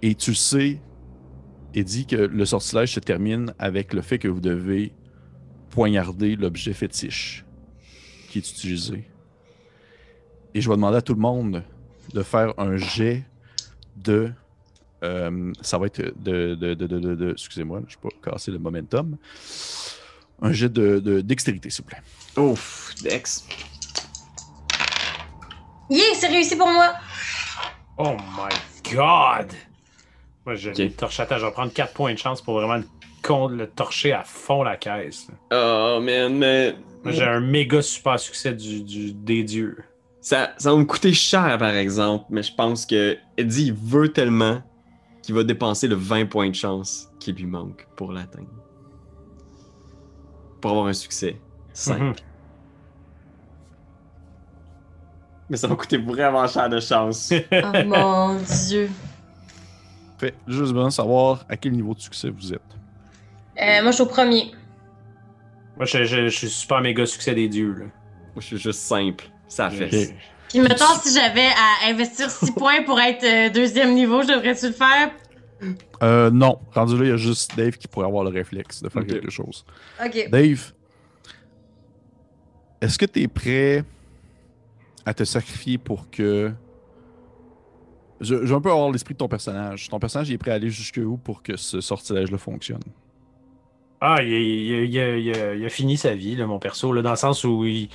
[0.00, 0.80] Et tu sais,
[1.74, 4.92] Eddie, que le sortilège se termine avec le fait que vous devez
[5.72, 7.44] poignarder l'objet fétiche
[8.28, 9.04] qui est utilisé.
[10.54, 11.64] Et je vais demander à tout le monde
[12.14, 13.24] de faire un jet
[13.96, 14.30] de.
[15.02, 16.54] euh, ça va être de.
[16.54, 19.16] de, de, de, de- de- Excusez-moi, je ne vais pas casser le momentum.
[20.42, 22.02] Un jet de, de dextérité, s'il vous plaît.
[22.36, 23.46] Ouf, Dex.
[25.90, 26.94] Yeah, c'est réussi pour moi!
[27.98, 29.52] Oh my god!
[30.46, 30.78] Moi, je Ok.
[30.78, 31.20] le torche.
[31.20, 32.82] Attends, je vais prendre 4 points de chance pour vraiment
[33.22, 35.28] le, con- le torcher à fond la caisse.
[35.52, 36.74] Oh man, mais.
[37.06, 39.76] J'ai un méga super succès du, du- des dieux.
[40.20, 44.12] Ça, ça va me coûter cher par exemple, mais je pense que Eddie il veut
[44.12, 44.62] tellement
[45.22, 48.46] qu'il va dépenser le 20 points de chance qui lui manque pour l'atteindre.
[50.60, 51.40] Pour avoir un succès.
[51.72, 52.02] Simple.
[52.04, 52.14] Mhm.
[55.50, 57.32] Mais ça va coûter vraiment cher de chance.
[57.52, 58.36] Oh mon
[58.68, 58.88] dieu.
[60.18, 62.60] Fait juste besoin de savoir à quel niveau de succès vous êtes.
[63.62, 64.52] Euh, moi, je suis au premier.
[65.76, 67.72] Moi, je, je- je suis super méga succès des dieux.
[67.72, 67.84] Là.
[67.84, 69.24] Moi, je suis juste simple.
[69.48, 69.86] Ça fait.
[70.08, 70.14] Ok.
[70.48, 74.66] Puis, mettons, si j'avais à investir 6 points pour être euh, deuxième niveau, je devrais-tu
[74.66, 75.10] le faire?
[76.02, 78.88] Euh, non, rendu là, il y a juste Dave qui pourrait avoir le réflexe de
[78.88, 79.64] faire quelque chose.
[80.04, 80.28] Ok.
[80.30, 80.72] Dave,
[82.80, 83.84] est-ce que tu es prêt
[85.06, 86.52] à te sacrifier pour que.
[88.20, 89.88] Je, je veux un peu avoir l'esprit de ton personnage.
[89.88, 92.82] Ton personnage il est prêt à aller jusqu'où pour que ce sortilège-là fonctionne?
[94.04, 97.02] Ah, il, il- il- il- il- il a fini sa vie, là, mon perso, là,
[97.02, 97.88] dans le sens où il,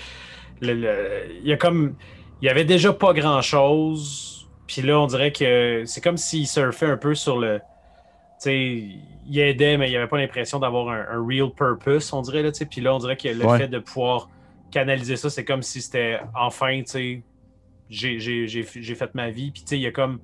[0.62, 1.96] le- le- il y a comme.
[2.42, 4.48] Il y avait déjà pas grand chose.
[4.68, 7.60] Puis là, on dirait que c'est comme s'il surfait un peu sur le.
[7.60, 7.64] Tu
[8.40, 8.84] sais,
[9.30, 12.44] il aidait, mais il avait pas l'impression d'avoir un, un real purpose, on dirait.
[12.44, 12.52] Là.
[12.70, 13.58] Puis là, on dirait que le Ouais.
[13.58, 14.30] fait de pouvoir
[14.72, 17.24] canaliser ça, c'est comme si c'était enfin, tu sais,
[17.90, 19.52] j'ai fait ma vie.
[19.52, 20.20] Puis tu sais, il y a comme.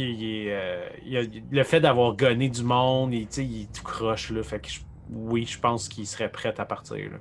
[0.00, 3.82] Il, euh, il y a- le fait d'avoir gonné du monde, il, il est tout
[3.84, 4.30] croche.
[4.30, 4.80] Là, fait que je-
[5.10, 6.96] oui, je pense qu'il serait prêt à partir.
[7.10, 7.18] Là.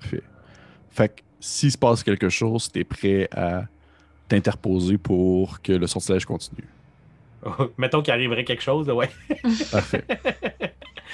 [0.00, 0.22] Fait,
[0.90, 3.64] fait que s'il se passe quelque chose, tu es prêt à
[4.28, 6.68] t'interposer pour que le sortilège continue.
[7.78, 9.10] Mettons qu'il arriverait quelque chose, là, ouais.
[9.72, 10.04] Parfait.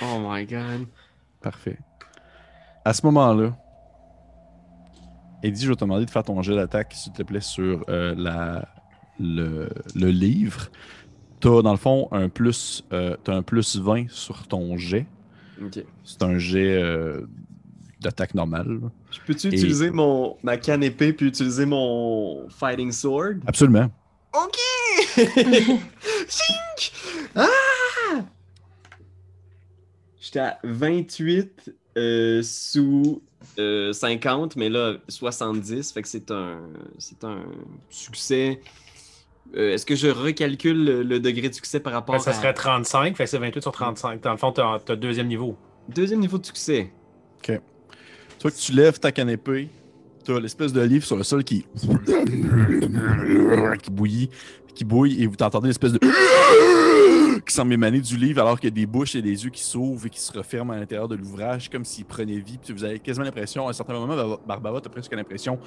[0.02, 0.86] Oh my god.
[1.40, 1.78] Parfait.
[2.84, 3.56] À ce moment-là,
[5.42, 8.14] Eddie, je vais te demander de faire ton jet d'attaque, s'il te plaît, sur euh,
[8.16, 8.66] la,
[9.20, 10.68] le, le livre.
[11.40, 15.06] Tu as, dans le fond, un plus, euh, t'as un plus 20 sur ton jet.
[16.04, 17.22] C'est un jet euh,
[18.00, 18.78] d'attaque normale.
[19.10, 23.36] Je peux-tu Et- utiliser mon, ma canne épée puis utiliser mon fighting sword?
[23.46, 23.90] Absolument.
[24.34, 24.56] Ok!
[26.28, 26.92] Chink!
[27.34, 27.46] Ah!
[30.20, 33.22] J'étais à 28 euh, sous
[33.58, 35.92] euh, 50, mais là, 70.
[35.92, 36.58] Fait que c'est un,
[36.98, 37.44] c'est un
[37.88, 38.60] succès.
[39.56, 42.34] Euh, Est-ce que je recalcule le, le degré de succès par rapport Ben, ça à...
[42.34, 44.22] serait 35, fait que c'est 28 sur 35.
[44.22, 45.56] Dans le fond, t'as as deuxième niveau.
[45.88, 46.90] Deuxième niveau de succès.
[47.42, 47.52] Tu
[48.42, 49.68] vois que tu lèves ta canne épée,
[50.24, 51.64] tu as l'espèce de livre sur le sol qui.
[53.82, 54.30] qui bouillit,
[54.74, 55.98] qui bouille, et vous entendez l'espèce de.
[57.46, 59.62] qui semble émaner du livre, alors qu'il y a des bouches et des yeux qui
[59.62, 62.58] s'ouvrent et qui se referment à l'intérieur de l'ouvrage, comme s'il prenait vie.
[62.62, 65.58] Puis vous avez quasiment l'impression, à un certain moment, Bar- Barbara, tu as presque l'impression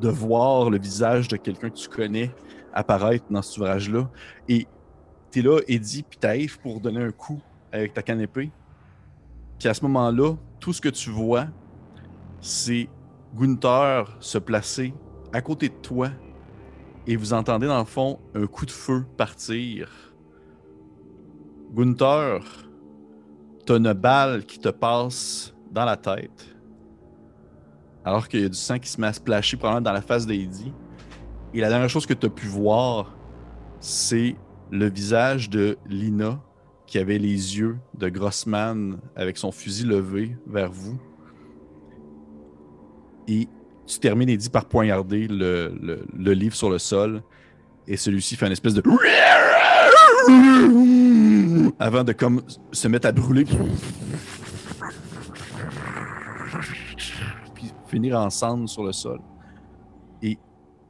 [0.00, 2.30] de voir le visage de quelqu'un que tu connais
[2.72, 4.08] apparaître dans cet ouvrage-là.
[4.48, 4.66] Et
[5.30, 8.50] tu es là, Eddie, puis Taïf, pour donner un coup avec ta canne épée.
[9.58, 11.46] Puis à ce moment-là, tout ce que tu vois,
[12.40, 12.88] c'est
[13.34, 14.94] Gunther se placer
[15.32, 16.10] à côté de toi
[17.06, 19.88] et vous entendez dans le fond un coup de feu partir.
[21.72, 22.42] Gunther,
[23.64, 26.52] t'as une balle qui te passe dans la tête
[28.04, 30.26] alors qu'il y a du sang qui se met à splasher probablement dans la face
[30.26, 30.72] d'Eddie.
[31.54, 33.14] Et la dernière chose que tu as pu voir,
[33.80, 34.36] c'est
[34.70, 36.40] le visage de Lina
[36.86, 40.98] qui avait les yeux de Grossman avec son fusil levé vers vous.
[43.28, 43.48] Et
[43.86, 45.74] tu termines, Eddie, par poignarder le,
[46.16, 47.22] le- livre sur le sol.
[47.86, 48.82] Et celui-ci fait une espèce de.
[51.78, 53.44] Avant de comme se mettre à brûler.
[57.54, 59.20] Puis finir en cendres sur le sol.
[60.22, 60.38] Et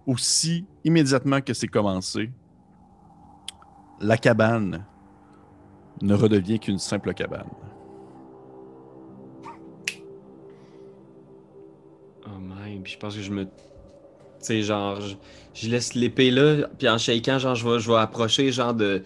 [0.06, 2.30] aussi immédiatement que c'est commencé,
[4.00, 4.84] la cabane
[6.00, 7.48] ne redevient qu'une simple cabane.
[12.26, 13.44] Oh man, puis je pense que je me.
[13.44, 13.50] Tu
[14.40, 15.14] sais, genre, je,
[15.54, 19.02] je laisse l'épée là, puis en shaking, genre, je vais, je vais approcher, genre, de.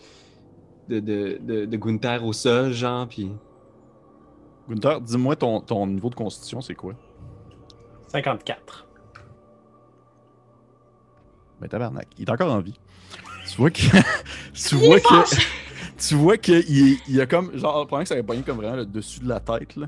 [0.89, 3.31] De, de, de, de Gunther au sol, genre, puis.
[4.69, 6.95] Gunther, dis-moi ton, ton niveau de constitution, c'est quoi?
[8.09, 8.86] 54.
[11.61, 12.79] Ben tabarnak, il est encore en vie.
[13.49, 13.81] Tu vois que.
[14.55, 15.37] tu vois que.
[15.99, 17.57] Tu vois qu'il il a comme.
[17.57, 19.87] Genre, pendant que ça avait pogné comme vraiment le dessus de la tête, là.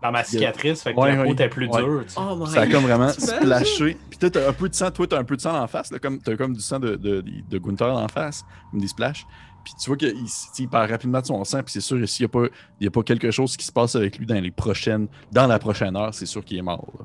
[0.00, 1.26] Dans ma cicatrice, fait que Ouais, la ouais.
[1.26, 1.82] peau était plus Ouais.
[1.82, 2.02] dure.
[2.06, 2.20] tu sais.
[2.20, 3.96] Oh Ça a comme vraiment splashé.
[4.08, 4.92] Puis toi, t'as un peu de sang.
[4.92, 5.90] Toi, t'as un peu de sang en face.
[5.90, 8.44] Là, comme, t'as comme du sang de, de, de Gunther en face.
[8.70, 9.26] Comme des splashes.
[9.64, 11.64] Puis tu vois qu'il il rapidement de son sang.
[11.64, 13.66] Puis c'est sûr, que s'il n'y a, pas- il y a pas quelque chose qui
[13.66, 15.08] se passe avec lui dans les prochaines.
[15.32, 16.86] Dans la prochaine heure, c'est sûr qu'il est mort.
[16.96, 17.04] là.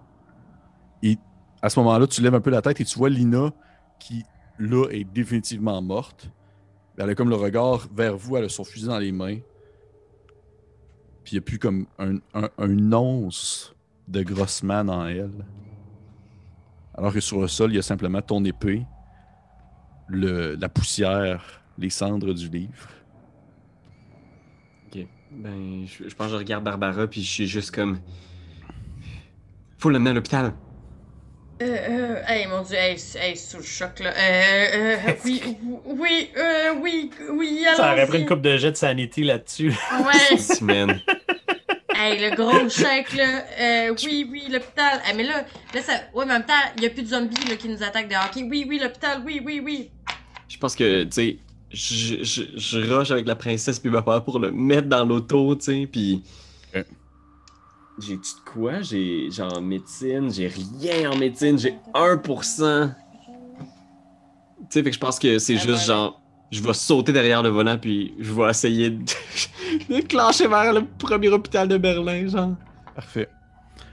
[1.63, 3.53] À ce moment-là, tu lèves un peu la tête et tu vois Lina
[3.97, 4.23] qui,
[4.59, 6.29] là, est définitivement morte.
[6.97, 9.39] Elle a comme le regard vers vous, elle a son fusil dans les mains.
[11.23, 13.73] Puis il n'y a plus comme un once
[14.09, 15.45] de Grossman en elle.
[16.95, 18.85] Alors que sur le sol, il y a simplement ton épée,
[20.07, 22.89] le, la poussière, les cendres du livre.
[24.87, 25.07] Ok.
[25.31, 27.99] Ben, je, je pense que je regarde Barbara, puis je suis juste comme.
[29.77, 30.53] Faut l'amener à l'hôpital.
[31.61, 34.09] Euh, euh, hey, mon dieu, hey, hey, sous le choc, là.
[34.09, 35.41] Euh, euh, oui,
[35.85, 37.77] oui, euh, oui, oui, alors.
[37.77, 39.69] Ça aurait pris une coupe de jet de sanity là-dessus.
[39.69, 40.37] Ouais.
[40.37, 40.99] Si, man.
[41.95, 43.45] Hey, le gros chèque, là.
[43.59, 44.99] Euh, oui, oui, l'hôpital.
[45.07, 45.93] Ah, mais là, là, ça.
[46.13, 48.09] Ouais, mais en même temps, il y a plus de zombies, là, qui nous attaquent
[48.09, 48.47] de hockey.
[48.49, 49.91] Oui, oui, l'hôpital, oui, oui, oui.
[50.49, 51.37] Je pense que, tu sais,
[51.71, 55.65] je, je, je rush avec la princesse puis papa pour le mettre dans l'auto, tu
[55.65, 56.23] sais, puis...
[57.97, 58.03] Ok.
[58.03, 58.81] J'ai-tu de quoi?
[58.81, 62.93] J'ai genre en médecine, j'ai rien en médecine, j'ai 1%.
[63.59, 63.65] Tu
[64.69, 67.77] sais, fait que je pense que c'est juste genre, je vais sauter derrière le volant
[67.77, 69.03] puis je vais essayer de,
[69.89, 72.55] de clencher vers le premier hôpital de Berlin, genre.
[72.95, 73.29] Parfait.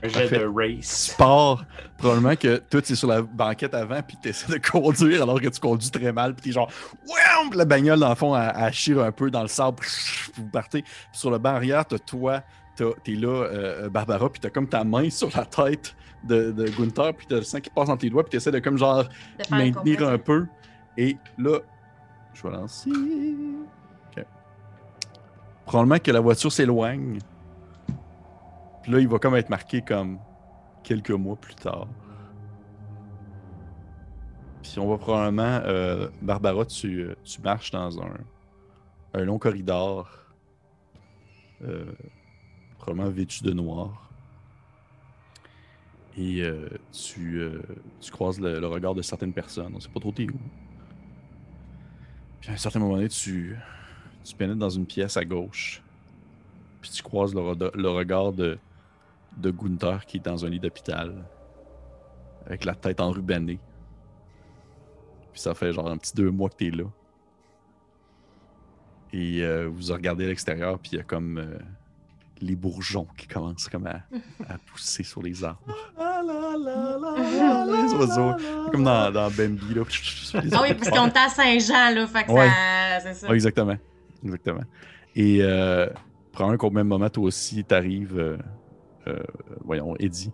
[0.03, 0.39] Un jet Parfait.
[0.39, 1.09] de race.
[1.11, 1.63] Tu pars,
[1.97, 5.39] probablement que toi, tu es sur la banquette avant, puis tu essaies de conduire alors
[5.39, 6.71] que tu conduis très mal, puis tu es genre,
[7.49, 9.91] Puis la bagnole, dans le fond, elle chire un peu dans le sable, puis
[10.37, 10.81] vous partez.
[10.81, 12.41] Puis sur le banc arrière, t'as toi,
[12.75, 17.13] t'es là, euh, Barbara, puis t'as comme ta main sur la tête de, de Gunther,
[17.13, 19.55] puis t'as le sang qui passe entre tes doigts, puis t'essaies de comme genre De
[19.55, 20.47] maintenir un peu.
[20.97, 21.59] Et là,
[22.33, 22.89] je vais lancer.
[24.17, 24.25] Ok.
[25.65, 27.19] Probablement que la voiture s'éloigne.
[28.83, 30.19] Puis là, il va comme être marqué comme
[30.83, 31.87] quelques mois plus tard.
[34.63, 35.61] Puis on va probablement.
[35.65, 40.09] euh, Barbara, tu, tu marches dans un, long corridor.
[41.63, 41.91] euh,
[42.79, 44.09] probablement vêtu de noir.
[46.17, 47.61] Et euh, tu, euh,
[48.11, 49.73] croises le, regard de certaines personnes.
[49.75, 50.39] On sait pas trop t'es où.
[52.41, 53.57] Puis à un certain moment tu,
[54.23, 55.81] tu pénètres dans une pièce à gauche.
[56.81, 58.57] Puis tu croises le regard de,
[59.37, 61.23] de Gunther qui est dans un lit d'hôpital.
[62.45, 63.59] Avec la tête enrubannée.
[65.31, 66.85] Puis ça fait genre un petit deux mois que t'es là.
[69.13, 71.57] Et euh, vous regardez à l'extérieur, puis il y a comme euh,
[72.41, 74.01] les bourgeons qui commencent comme à,
[74.49, 75.59] à pousser sur les arbres.
[75.97, 78.33] Ah là là là là, les oiseaux.
[78.71, 79.83] Comme dans, dans Bambi, là.
[80.51, 82.47] Ah oui, parce qu'on est à Saint-Jean, là, fait que Ouais.
[82.47, 82.99] ça...
[83.01, 83.27] C'est ça.
[83.27, 83.77] Oui, exactement.
[84.23, 84.63] Exactement.
[85.15, 85.87] Et euh,
[86.31, 88.37] prends un qu'au même moment, toi aussi, t'arrives, euh,
[89.63, 90.31] voyons, Eddie.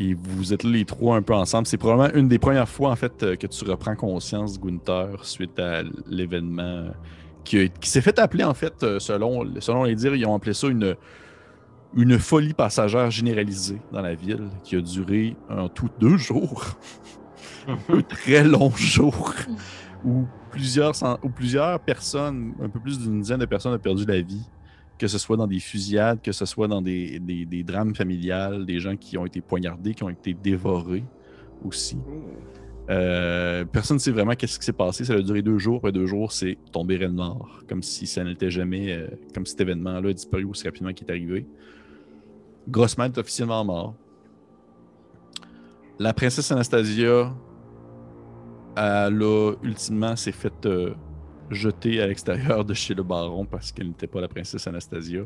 [0.00, 1.66] Et vous êtes là les trois un peu ensemble.
[1.66, 5.58] C'est probablement une des premières fois, en fait, euh, que tu reprends conscience, Gunther, suite
[5.58, 6.90] à l'événement euh,
[7.44, 10.68] qui, s'est fait appeler, en fait, euh, selon, selon les dires, ils ont appelé ça
[10.68, 10.96] une,
[11.94, 16.64] une folie passagère généralisée dans la ville, qui a duré en tout deux jours.
[17.90, 19.34] un très long jour
[20.02, 24.06] où plusieurs, cent- où plusieurs personnes, un peu plus d'une dizaine de personnes ont perdu
[24.06, 24.48] la vie,
[25.00, 28.66] que ce soit dans des fusillades, que ce soit dans des, des- des drames familiales,
[28.66, 31.04] des gens qui ont été poignardés, qui ont été dévorés
[31.64, 31.96] aussi.
[32.90, 35.04] Euh, personne ne sait vraiment qu'est-ce qui s'est passé.
[35.04, 35.76] Ça a duré deux jours.
[35.78, 37.60] Après deux jours, c'est tombé raide mort.
[37.68, 38.92] Comme si ça n'était jamais.
[38.92, 41.46] euh, comme cet événement-là a disparu aussi rapidement qu'il est arrivé.
[42.68, 43.94] Grossman est officiellement mort.
[45.98, 47.32] La princesse Anastasia,
[48.76, 50.94] elle a ultimement s'est faite euh,
[51.50, 55.22] jeter à l'extérieur de chez le baron parce qu'elle n'était pas la princesse Anastasia.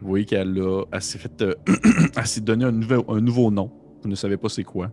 [0.00, 1.54] Vous voyez qu'elle a, s'est fait, euh,
[2.42, 3.70] donné un nouveau, un nouveau nom.
[4.02, 4.90] Vous ne savez pas c'est quoi.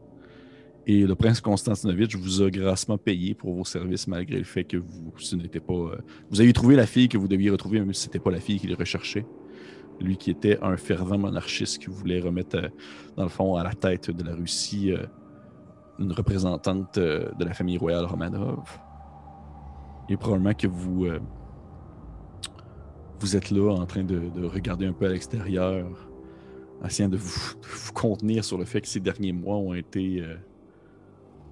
[0.85, 4.77] Et le prince Constantinovitch vous a grassement payé pour vos services malgré le fait que
[4.77, 5.97] vous, ce n'était pas, euh,
[6.29, 8.39] vous aviez trouvé la fille que vous deviez retrouver, même si ce n'était pas la
[8.39, 9.25] fille qu'il recherchait.
[9.99, 12.69] Lui qui était un fervent monarchiste qui voulait remettre, euh,
[13.17, 14.93] dans le fond, à la tête de la Russie
[15.99, 18.79] une représentante de la famille royale Romanov.
[20.09, 21.19] Et probablement que vous, euh,
[23.19, 25.85] vous êtes là en train de, de regarder un peu à l'extérieur,
[26.85, 30.21] essayant de vous, de vous contenir sur le fait que ces derniers mois ont été,
[30.21, 30.35] euh,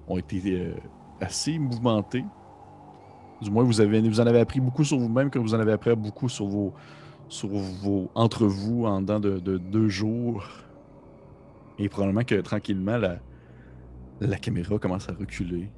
[0.08, 0.74] ont été euh,
[1.20, 2.24] assez mouvementés.
[3.42, 5.72] Du moins, vous, avez, vous en avez appris beaucoup sur vous-même, que vous en avez
[5.72, 6.72] appris beaucoup sur vos,
[7.28, 10.48] sur vos entre vous en dedans de, de deux jours.
[11.78, 13.18] Et probablement que tranquillement, la,
[14.20, 15.68] la caméra commence à reculer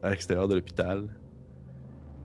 [0.00, 1.08] à l'extérieur de l'hôpital.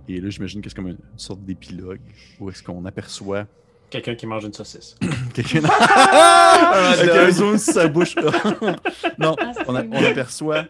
[0.08, 2.02] Et là, j'imagine que c'est comme une, sorte d'épilogue
[2.40, 3.46] où est-ce qu'on aperçoit
[3.90, 4.96] Quelqu'un qui mange une saucisse.
[5.34, 8.16] quelqu'un avec un zoom sur sa bouche.
[9.18, 10.66] non, Ah, on, a- c'est on aperçoit.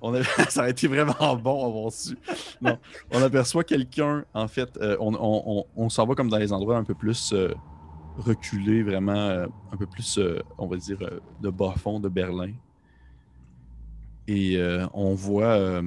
[0.00, 2.16] On a- ça aurait été vraiment bon avoir su.
[2.62, 2.78] Non,
[3.10, 6.52] on aperçoit quelqu'un, en fait, euh, on, on- on- on s'en va comme dans les
[6.52, 7.52] endroits un peu plus euh,
[8.18, 12.08] reculés, vraiment euh, un peu plus, euh, on va dire, euh, de bas fond de
[12.08, 12.52] Berlin.
[14.28, 15.82] Et euh, on voit euh,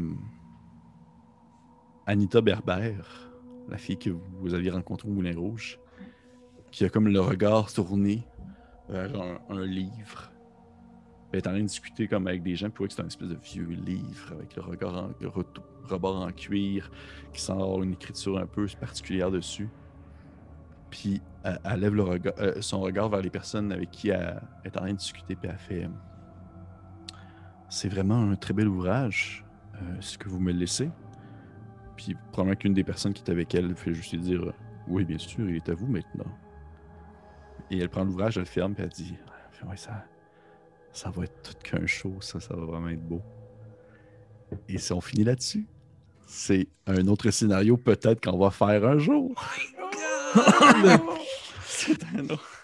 [2.06, 2.96] Anita Berber,
[3.70, 5.80] la fille que vous aviez rencontrée au Moulin Rouge,
[6.72, 8.26] qui a comme le regard tourné
[8.90, 9.10] vers
[9.50, 10.32] un, livre.
[11.32, 13.30] Elle est en train de discuter comme avec des gens, puis que c'est un espèce
[13.30, 15.46] de vieux livre avec le regard en, le re-
[15.86, 16.92] rebord en cuir,
[17.32, 19.70] qui avoir une écriture un peu particulière dessus.
[20.90, 24.82] Puis elle, lève euh, son regard vers les personnes avec qui elle, elle est en
[24.82, 25.90] train de discuter, puis elle fait
[27.70, 29.44] C'est vraiment un très bel ouvrage,
[29.76, 30.92] euh, ce que vous me laissez.
[31.98, 34.54] Puis probablement qu'une des personnes qui est avec elle fait juste lui dire
[34.88, 36.26] Oui, bien sûr, il est à vous maintenant.
[37.72, 39.16] Et elle prend l'ouvrage, elle le ferme, puis elle dit
[39.68, 40.04] Ouais, ça,
[40.92, 43.22] ça va être tout qu'un show, ça, ça va vraiment être beau.
[44.68, 45.66] Et si on finit là-dessus,
[46.28, 49.34] c'est un autre scénario peut-être qu'on va faire un jour.
[51.66, 52.64] c'est un autre.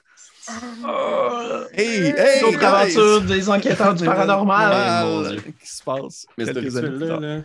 [1.73, 4.15] Hey, hey, D'autres aventures des enquêteurs du Mal.
[4.15, 5.35] paranormal.
[5.35, 6.25] Qu'est-ce qui se passe?
[6.37, 7.19] Mais ce tard.
[7.19, 7.41] là,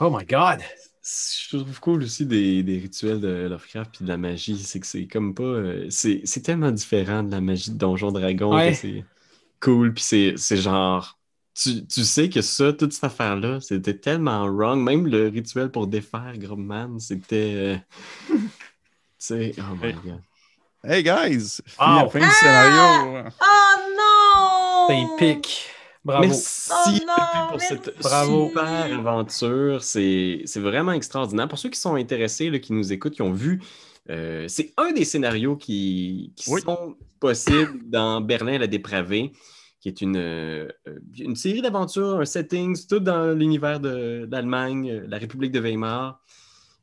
[0.00, 0.60] Oh my god.
[1.50, 4.86] Je trouve cool aussi des, des rituels de Lovecraft puis de la magie, c'est que
[4.86, 5.42] c'est comme pas.
[5.42, 8.70] euh, c'est c'est tellement différent de la magie de Donjon Dragon Ouais.
[8.72, 9.04] que c'est
[9.60, 11.18] cool, puis c'est c'est genre.
[11.54, 14.80] Tu, tu sais que ça, toute cette affaire-là, c'était tellement wrong.
[14.82, 17.54] Même le rituel pour défaire Grubman, c'était.
[17.56, 17.76] euh,
[18.28, 18.36] tu
[19.18, 19.94] sais, oh my Hey.
[20.04, 20.20] god.
[20.84, 21.60] Hey guys!
[21.80, 23.30] La fin du scénario!
[23.40, 24.86] Oh non!
[25.18, 25.70] C'est épique.
[26.04, 26.22] Bravo.
[26.26, 27.14] Merci Oh non,
[27.48, 27.66] pour merci.
[27.68, 28.48] cette Bravo.
[28.48, 29.82] super aventure.
[29.82, 31.48] C'est c'est vraiment extraordinaire.
[31.48, 33.60] Pour ceux qui sont intéressés, là, qui nous écoutent, qui ont vu,
[34.10, 36.60] euh, c'est un des scénarios qui, qui Oui.
[36.62, 39.32] sont possibles dans Berlin la dépravée.
[39.80, 40.66] qui est une, euh,
[41.20, 46.20] une série d'aventures, un setting, tout dans l'univers de- d'Allemagne, euh, la République de Weimar.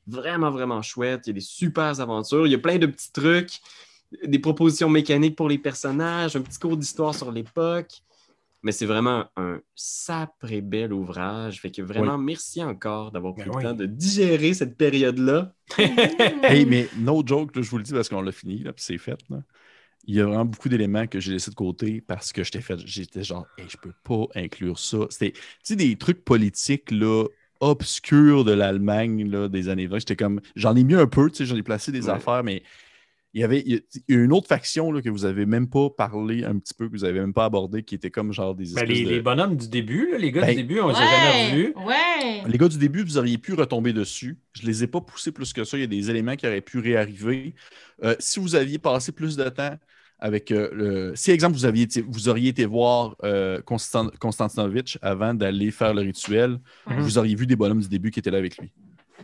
[0.08, 1.24] Vraiment, vraiment chouette.
[1.26, 2.48] Il y a des super aventures.
[2.48, 3.60] Il y a plein de petits trucs,
[4.24, 7.90] des propositions mécaniques pour les personnages, un petit cours d'histoire sur l'époque.
[8.66, 11.62] Mais c'est vraiment un sacré bel ouvrage.
[11.62, 13.64] Fait que vraiment, merci encore d'avoir pris Ben le oui.
[13.64, 15.54] temps de digérer cette période-là.
[16.48, 18.84] Hey, mais no joke, là, je vous le dis parce qu'on l'a fini, là, puis
[18.84, 19.18] c'est fait.
[19.30, 19.40] là.
[20.06, 22.80] Il y a vraiment beaucoup d'éléments que j'ai laissés de côté parce que j'étais fait,
[22.86, 25.00] j'étais genre, hey, je peux pas inclure ça.
[25.10, 27.26] C'était, tu sais, des trucs politiques là,
[27.62, 30.00] obscurs de l'Allemagne là, des années 20.
[30.00, 32.10] J'étais comme, j'en ai mis un peu, tu sais, j'en ai placé des Ouais.
[32.10, 32.64] affaires, mais
[33.36, 33.80] il y avait il y a-
[34.24, 37.04] une autre faction là, que vous avez même pas parlé un petit peu, que vous
[37.04, 39.58] avez même pas abordé, qui était comme genre des Ben, espèces les, de- les bonhommes
[39.58, 41.74] du début, là, les gars Ben, du début, on les a jamais Ouais, revus.
[41.86, 42.44] ouais.
[42.50, 44.38] Les gars du début, vous auriez pu retomber dessus.
[44.54, 45.78] Je les ai pas poussés plus que ça.
[45.78, 47.54] Il y a des éléments qui auraient pu réarriver.
[48.04, 49.76] Euh, si vous aviez passé plus de temps
[50.18, 51.12] avec euh, le.
[51.16, 55.94] Si, exemple, vous, aviez été- vous auriez été voir euh, Constant- Konstantinovitch avant d'aller faire
[55.94, 56.58] le rituel,
[56.88, 58.72] vous auriez vu des bonhommes du début qui étaient là avec lui.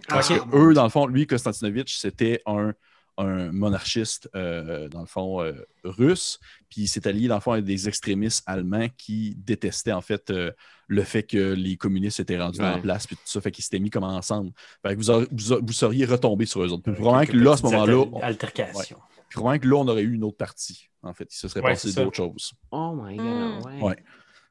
[0.09, 0.49] Parce Ok.
[0.51, 2.73] que eux, dans le fond, lui, Konstantinovitch, c'était un,
[3.17, 5.53] un monarchiste, euh, dans le fond, euh,
[5.83, 6.39] russe.
[6.69, 10.29] Puis il s'est allié, dans le fond, avec des extrémistes allemands qui détestaient, en fait,
[10.31, 10.51] euh,
[10.87, 12.67] le fait que les communistes étaient rendus Ouais.
[12.67, 14.51] en place, puis tout ça, fait qu'ils s'étaient mis comme ensemble.
[14.81, 16.83] Fait que vous, aurez- vous, aurez- vous seriez retombé sur eux autres.
[16.83, 18.97] Puis probablement que là, à ce moment-là, alter- altercations.
[19.29, 20.89] puis probablement que là, on aurait eu une autre partie.
[21.03, 22.53] En fait, il se serait Ouais, passé d'autres choses.
[22.71, 23.61] Oh my god, Mm.
[23.65, 23.81] ouais.
[23.81, 23.95] Ouais.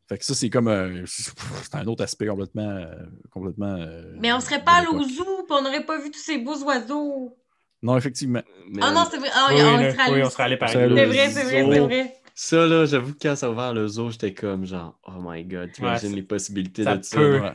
[0.09, 2.69] Fait que ça, c'est comme un, c'est un autre aspect complètement.
[2.69, 2.95] euh,
[3.31, 6.19] complètement euh, Mais on serait pas allé au zoo, puis on n'aurait pas vu tous
[6.19, 7.37] ces beaux oiseaux.
[7.83, 8.43] Non, effectivement.
[8.71, 9.31] Mais, Ah non, c'est vrai.
[9.33, 11.63] Ah, Oui, on là, serait allé oui, on serait allé allé C'est vrai, c'est vrai,
[11.65, 11.71] zoo.
[11.71, 12.15] c'est vrai.
[12.35, 15.45] Ça, là, j'avoue que quand ça a ouvert le zoo, j'étais comme genre, oh my
[15.45, 17.19] god, t'imagines Ouais, les possibilités ça de ça.
[17.19, 17.39] peut.
[17.39, 17.53] Ouais.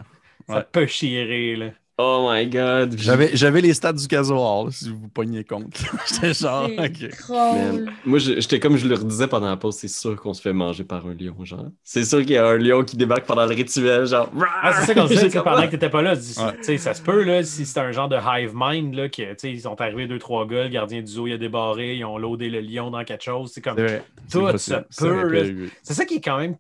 [0.48, 0.64] Ça Ouais.
[0.64, 1.72] peut chier, là.
[1.98, 2.94] Oh my god.
[2.98, 5.82] J'avais, j'avais les stats du casoar, là, si vous vous pognez compte.
[6.14, 7.30] J'étais genre, C'est ok.
[7.30, 10.42] Man, Moi, je- j'étais comme je le redisais pendant la pause, c'est sûr qu'on se
[10.42, 11.68] fait manger par un lion, genre.
[11.86, 14.30] C'est sûr qu'il y a un lion qui débarque pendant le rituel, genre.
[14.62, 16.18] Ah, c'est ça qu'on disait, comme- pendant que t'étais pas là.
[16.18, 16.58] tu dis, Ouais.
[16.58, 19.22] tu sais, Ça se peut, là, si c'est un genre de hive mind, là, que,
[19.32, 21.96] tu sais, ils sont arrivés deux, trois gars, le gardien du zoo, il a débarré,
[21.96, 23.52] ils ont loadé le lion dans quelque chose.
[23.54, 23.78] C'est comme.
[23.78, 24.04] Vrai.
[24.30, 25.70] Tout se peut.
[25.82, 26.58] C'est ça qui est quand même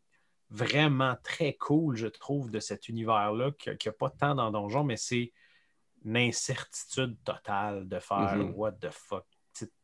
[0.55, 4.83] vraiment très cool, je trouve, de cet univers-là, qu'il n'y a pas tant dans Donjon,
[4.83, 5.33] mais c'est
[6.03, 8.53] une incertitude totale de faire Mhm.
[8.55, 9.25] what the fuck.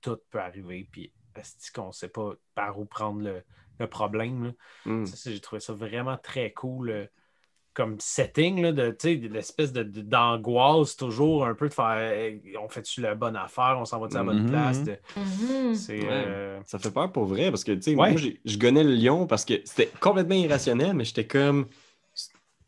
[0.01, 3.43] Tout peut arriver, puis est-ce qu'on ne sait pas par où prendre le,
[3.79, 4.53] le problème.
[4.85, 5.05] Mm.
[5.25, 7.05] J'ai trouvé ça vraiment très cool euh,
[7.73, 12.31] comme setting, là, de, tu sais, de l'espèce de- d'angoisse toujours un peu de faire
[12.61, 14.79] on fait-tu la bonne affaire, on s'en va à la bonne Mhm, place.
[14.79, 14.85] mhm.
[14.85, 15.73] de- Mhm.
[16.03, 16.09] Ouais.
[16.27, 18.11] euh, Ça fait peur pour vrai parce que, tu sais, Ouais.
[18.11, 21.67] moi, je gonnais le lion parce que c'était complètement irrationnel, mais j'étais comme.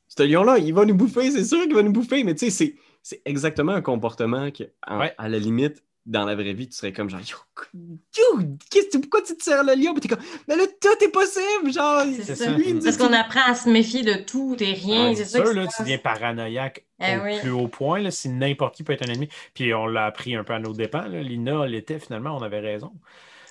[0.08, 2.52] Ce lion-là, il va nous bouffer, c'est sûr qu'il va nous bouffer, mais tu sais,
[2.52, 4.48] c'est- c'est exactement un comportement
[4.88, 5.14] en- Ouais.
[5.18, 7.38] à la limite, dans la vraie vie, tu serais comme genre, yo,
[7.74, 8.40] yo,
[8.70, 9.94] qu'est-ce que- pourquoi tu te sers le lion?
[9.94, 12.52] Puis t'es comme, mais là, tout est possible, genre, C'est C'est ça.
[12.52, 13.08] lui, il dit Parce tout.
[13.08, 15.10] qu'on apprend à se méfier de tout et rien.
[15.10, 15.46] Ouais, c'est c'est ça.
[15.46, 17.40] sûr, là, tu deviens paranoïaque Eh au oui.
[17.40, 18.00] plus haut point.
[18.00, 19.30] Là, si n'importe qui peut être un ennemi.
[19.54, 21.08] Puis on l'a appris un peu à nos dépens.
[21.08, 21.22] là.
[21.22, 22.92] Lina l'était finalement, on avait raison.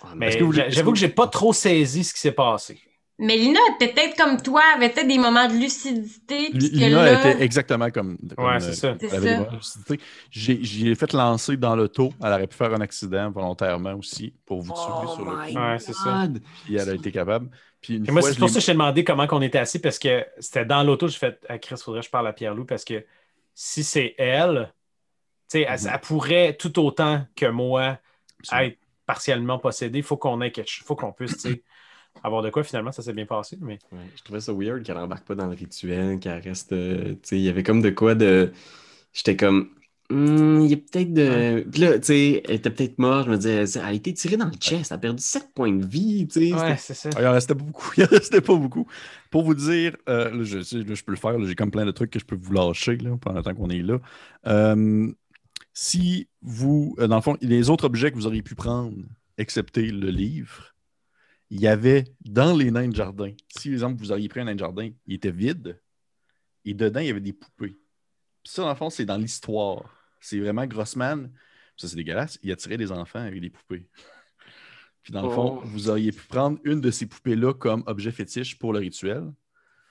[0.03, 2.79] Ah, Mais j'avoue que que j'ai pas trop saisi ce qui s'est passé.
[3.19, 6.49] Mais Lina était peut-être comme toi, avait peut-être des moments de lucidité.
[6.51, 8.17] Lina là- était exactement comme.
[8.37, 8.97] comme, Ouais, euh, c'est ça.
[10.31, 12.13] J'ai j'ai fait lancer dans l'auto.
[12.23, 15.59] Elle aurait pu faire un accident volontairement aussi pour vous tuer Oh sur le coup.
[15.59, 16.27] Ouais, c'est ça.
[16.65, 17.51] Puis elle a été capable.
[17.81, 19.79] Puis une Et moi, c'est pour ça que je t'ai demandé comment on était assis
[19.79, 21.09] parce que c'était dans l'auto.
[21.09, 23.05] J'ai fait à Chris, faudrait que je parle à Pierre-Loup parce que
[23.55, 24.73] si c'est elle,
[25.51, 27.99] tu sais, elle, elle pourrait tout autant que moi
[28.41, 28.69] Absolument.
[28.69, 29.99] être partiellement possédée.
[29.99, 30.87] Il faut qu'on ait quelque chose.
[30.87, 31.63] faut qu'on puisse, tu sais,
[32.23, 33.59] avoir de quoi finalement, ça s'est bien passé.
[33.61, 36.73] Mais Ouais, je trouvais ça weird qu'elle embarque pas dans le rituel, qu'elle reste.
[36.73, 38.53] euh, tu sais, il y avait comme de quoi de.
[39.13, 39.71] J'étais comme.
[40.11, 41.67] Hmm, il y a peut-être de.
[41.71, 43.27] Puis là, tu sais, elle était peut-être morte.
[43.27, 44.91] Je me disais, elle a été tirée dans le chest.
[44.93, 46.29] Elle a perdu 7 points de vie.
[46.29, 46.53] Tu sais.
[46.55, 47.11] ouais, c'était- c'est ça.
[47.17, 47.91] Ah, il en restait pas beaucoup.
[47.97, 48.87] Il en restait pas beaucoup.
[49.31, 51.43] Pour vous dire, euh, là, je, sais, là, je peux le faire.
[51.45, 53.71] J'ai comme plein de trucs que je peux vous lâcher là, pendant le temps qu'on
[53.71, 53.99] est là.
[54.47, 55.11] Euh,
[55.75, 58.95] si vous, euh, dans le fond, les autres objets que vous auriez pu prendre,
[59.39, 60.72] excepté le livre,
[61.55, 63.31] il y avait dans les nains de jardin.
[63.49, 65.79] Si, par exemple, vous auriez pris un nain de jardin, il était vide
[66.65, 67.77] et dedans, il y avait des poupées.
[68.43, 69.85] Puis ça, dans le fond, c'est dans l'histoire.
[70.21, 71.31] C'est vraiment Grossman.
[71.77, 72.39] Ça, c'est dégueulasse.
[72.43, 73.87] Il attirait des enfants avec des poupées.
[75.03, 75.67] Puis dans le fond, Oh.
[75.67, 79.33] vous auriez pu prendre une de ces poupées-là comme objet fétiche pour le rituel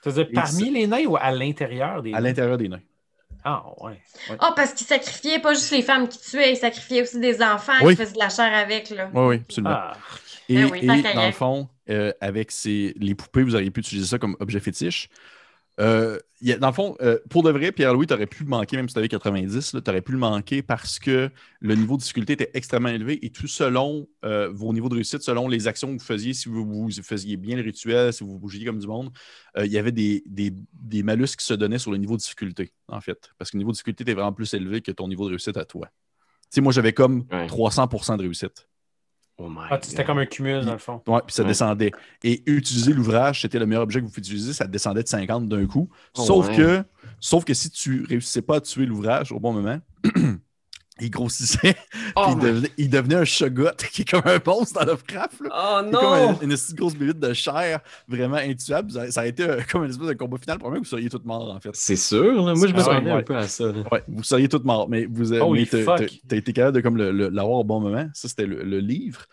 [0.01, 2.21] Tu veux dire Et parmi ça- les nains ou à l'intérieur des à nains?
[2.21, 2.81] l'intérieur des nains.
[3.43, 4.01] Ah, ouais.
[4.39, 7.73] Ah, parce qu'il sacrifiait pas juste les femmes qui tuaient, il sacrifiait aussi des enfants
[7.83, 7.95] Oui.
[7.95, 9.09] qui faisaient de la chair avec, là.
[9.13, 9.69] Oui, oui, absolument.
[9.73, 9.97] Ah,
[10.49, 13.79] Et, Ben oui, et dans le fond, euh, avec ces, les poupées, vous auriez pu
[13.81, 15.09] utiliser ça comme objet fétiche.
[15.79, 18.43] Euh, il y a- dans le fond, euh, pour de vrai, Pierre-Louis, tu aurais pu
[18.43, 21.29] le manquer, même si tu avais 90, tu aurais pu le manquer parce que
[21.61, 25.21] le niveau de difficulté était extrêmement élevé et tout selon euh, vos niveaux de réussite,
[25.21, 28.37] selon les actions que vous faisiez, si vous, vous faisiez bien le rituel, si vous
[28.37, 29.11] bougiez comme du monde,
[29.57, 32.21] euh, il y avait des, des- des malus qui se donnaient sur le niveau de
[32.21, 33.31] difficulté, en fait.
[33.37, 35.57] Parce que le niveau de difficulté était vraiment plus élevé que ton niveau de réussite
[35.57, 35.87] à toi.
[35.87, 37.47] Tu sais, moi, j'avais comme Ouais.
[37.47, 38.67] 300% de réussite.
[39.43, 41.01] Oh my Ah, c'était comme un cumul, dans le fond.
[41.07, 41.47] Ouais, puis ça Ouais.
[41.49, 41.91] descendait.
[42.23, 45.47] Et utiliser l'ouvrage, c'était le meilleur objet que vous pouvez utiliser, ça descendait de 50
[45.47, 45.89] d'un coup.
[46.17, 46.55] Oh, sauf, ouais.
[46.55, 46.83] que,
[47.19, 49.79] sauf que si tu réussissais pas à tuer l'ouvrage au bon moment,
[51.01, 51.75] il grossissait,
[52.15, 55.41] Oh, puis il, devenait, il devenait un shoggot qui est comme un monstre dans Lovecraft.
[55.41, 55.49] là.
[55.51, 56.13] Oh comme non!
[56.29, 58.91] un- une, petite grosse bébite de chair vraiment intuable.
[58.91, 60.57] Ça, ça a été euh, comme une espèce de combat final.
[60.59, 61.69] Pour moi, vous seriez tous morts, en fait.
[61.73, 62.53] C'est sûr, là.
[62.53, 63.65] moi je Ah ouais, m'attendais un peu à ça.
[63.91, 65.97] Ouais, vous seriez tous morts, mais vous mais t'as-
[66.27, 68.07] t'as été capable de comme le- le- l'avoir au bon moment.
[68.13, 69.25] Ça, c'était le, le livre.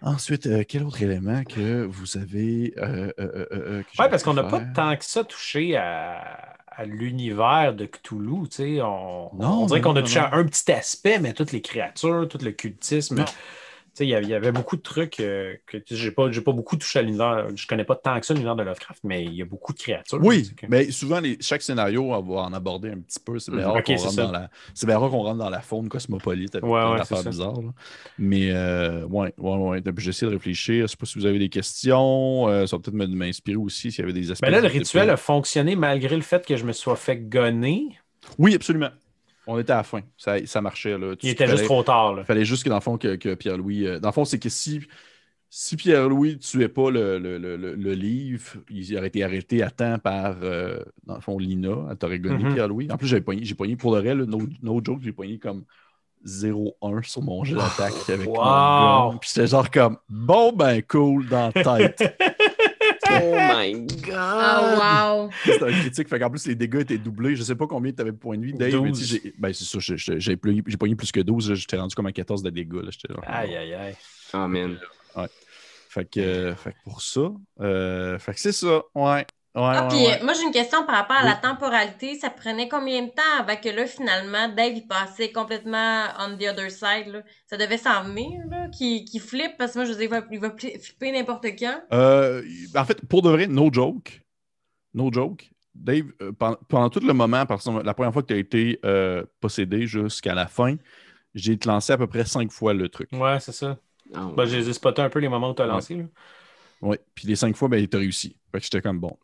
[0.00, 2.72] Ensuite, euh, quel autre élément que vous avez.
[2.78, 6.84] euh, euh, euh, euh, j'aurais parce qu'on n'a pas tant que ça touché à, à
[6.84, 8.48] l'univers de Cthulhu.
[8.48, 8.80] tu sais.
[8.80, 12.28] On, Non, on dirait qu'on a touché à un petit aspect, mais toutes les créatures,
[12.28, 13.16] tout le cultisme.
[13.16, 13.24] Non.
[14.04, 16.76] Il y avait- il y avait beaucoup de trucs euh, que j'ai pas, pas beaucoup
[16.76, 17.48] touché à l'univers.
[17.54, 19.78] Je connais pas tant que ça l'univers de Lovecraft, mais il y a beaucoup de
[19.78, 20.18] créatures.
[20.22, 23.38] Oui, que- mais souvent, les- chaque scénario on va en aborder un petit peu.
[23.38, 24.26] C'est bien Ok, qu'on rentre, ça.
[24.26, 24.50] dans la...
[24.74, 27.60] c'est bien rare qu'on rentre dans la faune cosmopolite avec Ouais, ouais, bizarres.
[27.62, 27.72] là.
[28.18, 30.82] Mais, euh, ouais, ouais, J'essaie de réfléchir.
[30.86, 32.48] Je sais pas si vous avez des questions.
[32.48, 34.44] euh, ça va peut-être m'inspirer aussi s'il y avait des aspects.
[34.44, 37.98] Ben là, le rituel a fonctionné malgré le fait que je me sois fait gonner.
[38.38, 38.90] Oui, absolument.
[39.50, 40.00] On était à la fin.
[40.18, 40.98] Ça, ça marchait.
[40.98, 41.14] Là.
[41.22, 42.16] Il était juste trop tard.
[42.18, 43.86] Il fallait juste que, dans le fond, que, que Pierre-Louis.
[43.86, 44.82] euh, dans le fond, c'est que si,
[45.48, 49.70] si Pierre-Louis ne tuait pas le, le- le- le- livre, il aurait été arrêté à
[49.70, 51.74] temps par, euh, dans le fond, Lina.
[51.90, 52.52] Elle t'aurait gagné Mhm.
[52.54, 52.88] Pierre-Louis.
[52.92, 55.64] En plus, pogné, j'ai pogné pour le là, no, no joke, j'ai pogné comme
[56.26, 58.34] 0-1 sur mon jeu d'attaque avec Wow.
[58.44, 59.16] mon gun.
[59.18, 62.02] Puis j'étais genre comme bon ben cool dans la tête.
[63.10, 64.14] Oh my god!
[64.16, 65.30] Ah, wow!
[65.44, 66.08] C'était un critique.
[66.08, 67.36] Fait qu'en plus, les dégâts étaient doublés.
[67.36, 68.80] Je sais pas combien tu avais de points de vie, Dave.
[68.82, 68.98] mais 12.
[68.98, 69.78] tu sais, j'ai- Ben, c'est ça.
[69.80, 71.48] j'ai- j'ai j'ai pogné j'ai pogné plus que 12.
[71.50, 71.54] là.
[71.54, 72.72] J'étais rendu comme à 14 de dégâts.
[72.74, 72.90] là.
[72.90, 73.96] J'étais genre, Aïe, aïe, aïe.
[74.34, 74.78] Oh man.
[75.90, 78.82] Fait que, euh, fait que pour ça, euh, fait que c'est ça.
[78.94, 79.26] Ouais.
[79.54, 80.22] Ouais, Ah, ouais, puis ouais.
[80.22, 81.40] moi, j'ai une question par rapport à la Oui.
[81.42, 82.14] temporalité.
[82.16, 86.44] Ça prenait combien de temps avant que là, finalement, Dave, il passait complètement on the
[86.48, 87.08] other side?
[87.08, 87.22] Là?
[87.46, 90.10] Ça devait s'en venir, là, qu'il qu'il flippe, parce que moi, je veux dire, il
[90.10, 91.80] va, il va pli- flipper n'importe quand.
[91.92, 92.42] Euh,
[92.76, 94.20] en fait, pour de vrai, no joke.
[94.94, 95.50] No joke.
[95.74, 98.38] Dave, euh, pendant, pendant tout le moment, par exemple, la première fois que tu as
[98.38, 100.76] été euh, possédé jusqu'à la fin,
[101.34, 103.08] j'ai lancé à peu près cinq fois le truc.
[103.12, 103.78] Ouais, c'est ça.
[104.14, 104.28] Ah.
[104.36, 105.94] Ben, je les ai spotés un peu les moments où tu as lancé.
[105.94, 106.04] là.
[106.80, 106.98] Ouais.
[107.14, 108.36] Puis les cinq fois, ben, tu as réussi.
[108.52, 109.16] Fait que j'étais comme bon.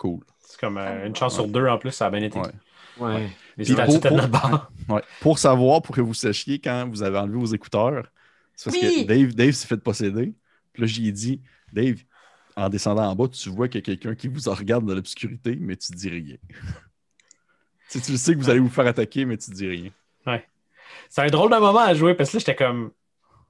[0.00, 0.20] Cool.
[0.40, 2.38] C'est comme euh, une chance sur deux en plus, ça a bien été.
[2.38, 2.48] Ouais.
[2.98, 3.30] Ouais.
[3.58, 4.72] Les statues pour- pour- notre bord.
[4.88, 5.02] Ouais.
[5.20, 8.06] Pour savoir, pour que vous sachiez quand vous avez enlevé vos écouteurs,
[8.56, 9.02] c'est parce Oui.
[9.02, 10.32] que Dave, Dave s'est fait posséder.
[10.72, 11.42] Puis là, j'y ai dit,
[11.74, 11.96] Dave,
[12.56, 15.54] en descendant en bas, tu vois qu'il y a quelqu'un qui vous regarde dans l'obscurité,
[15.60, 16.36] mais tu dis rien.
[17.90, 19.90] Tu sais, tu le sais que vous allez vous faire attaquer, mais tu dis rien.
[21.08, 22.92] C'est un drôle de moment à jouer parce que là, j'étais comme.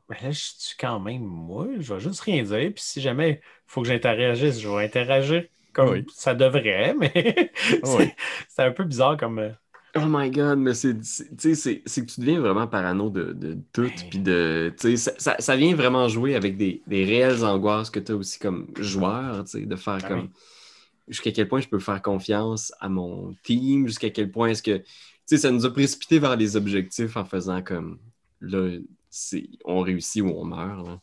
[0.09, 2.73] Mais là, je suis quand même moi, je vais juste rien dire.
[2.75, 6.07] Puis si jamais il faut que j'interagisse, je vais interagir comme Oui.
[6.15, 8.11] ça devrait, mais c'est Oui.
[8.59, 9.39] un peu bizarre comme.
[9.39, 9.51] euh,
[9.97, 13.11] Oh my god, mais c'est, c'est- tu sais, c'est, c'est que tu deviens vraiment parano
[13.11, 17.45] de, de tout, puis de, ça, ça, ça vient vraiment jouer avec des, des réelles
[17.45, 20.31] angoisses que tu as aussi comme joueur, de faire Ah comme, oui.
[21.09, 24.81] jusqu'à quel point je peux faire confiance à mon team, jusqu'à quel point est-ce que,
[25.27, 27.99] ça nous a précipité vers les objectifs en faisant comme,
[28.41, 28.71] là,
[29.11, 31.01] c'est, on réussit ou on meurt, là.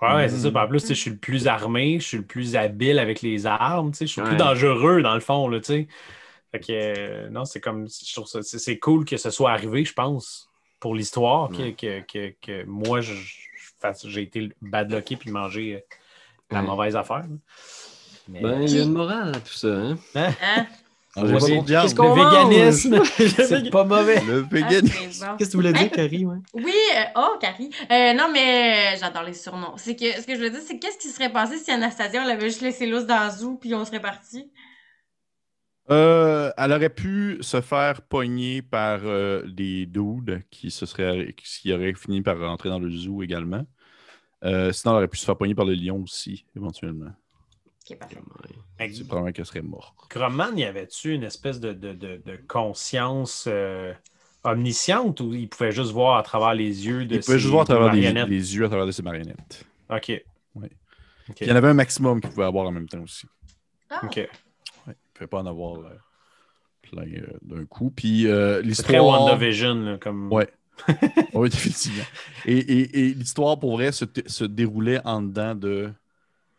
[0.00, 0.40] Ouais, ouais, c'est Mm.
[0.42, 0.50] ça.
[0.50, 2.98] Puis en plus, tu sais, je suis le plus armé, je suis le plus habile
[2.98, 5.66] avec les armes, tu sais, je suis le plus dangereux dans le fond, là, tu
[5.66, 5.88] sais.
[6.52, 9.84] Fait que, euh, non, c'est comme, je trouve ça, c'est cool que ce soit arrivé,
[9.84, 10.48] je pense,
[10.80, 15.80] pour l'histoire, que, que, que, que moi, j'ai été badlocké puis manger euh,
[16.50, 17.18] la mauvaise affaire.
[17.28, 17.36] là.
[18.28, 19.98] Mais, Ben, il y a une morale à tout ça, hein?
[20.14, 20.66] hein?
[21.14, 22.32] Pas c'est- qu'est-ce qu'on Le mange?
[22.48, 23.02] véganisme,
[23.48, 24.20] c'est pas mauvais.
[24.24, 24.94] Le Ah, véganisme.
[25.10, 25.36] c'est bon.
[25.36, 26.36] Qu'est-ce que tu voulais dire, Carrie, ouais?
[26.54, 27.70] Oui, euh, oh, Carrie.
[27.90, 29.72] Euh, non, mais euh, j'adore les surnoms.
[29.76, 32.26] C'est que ce que je veux dire, c'est qu'est-ce qui serait passé si Anastasia, on
[32.26, 34.50] l'avait juste laissé lousse dans le zoo, puis on serait parti?
[35.90, 41.72] Euh, elle aurait pu se faire pogner par euh, des dudes qui, se seraient, qui
[41.72, 43.64] auraient fini par rentrer dans le zoo également.
[44.44, 47.10] Euh, sinon, elle aurait pu se faire pogner par le lion aussi, éventuellement.
[47.96, 48.16] Parfait.
[48.92, 49.94] C'est probablement qu'elle serait morte.
[50.10, 53.92] Grumman, y avait-tu une espèce de, de, de, de conscience euh,
[54.44, 57.50] omnisciente ou il pouvait juste voir à travers les yeux de Il pouvait ses juste
[57.50, 58.28] voir à travers les, marionnettes?
[58.28, 59.64] les yeux, à travers de ses marionnettes.
[59.90, 60.08] OK.
[60.08, 60.24] Ouais.
[61.28, 61.34] OK.
[61.34, 63.26] Puis il y en avait un maximum qu'il pouvait avoir en même temps aussi.
[63.90, 64.16] Ah, OK.
[64.16, 64.28] Ouais.
[64.86, 65.90] Il ne pouvait pas en avoir euh,
[66.82, 67.90] plein euh, d'un coup.
[67.90, 69.22] Puis euh, C'est très l'histoire.
[69.22, 70.32] WandaVision, là, comme...
[70.32, 70.48] Ouais.
[71.34, 72.04] oui, définitivement.
[72.46, 75.92] Et, et- et l'histoire, pour vrai, se, se déroulait en dedans de.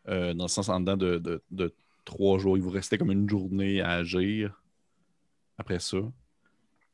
[0.09, 1.73] Euh, dans le sens en dedans de, de, de
[2.05, 2.57] trois jours.
[2.57, 4.61] Il vous restait comme une journée à agir
[5.57, 5.97] après ça.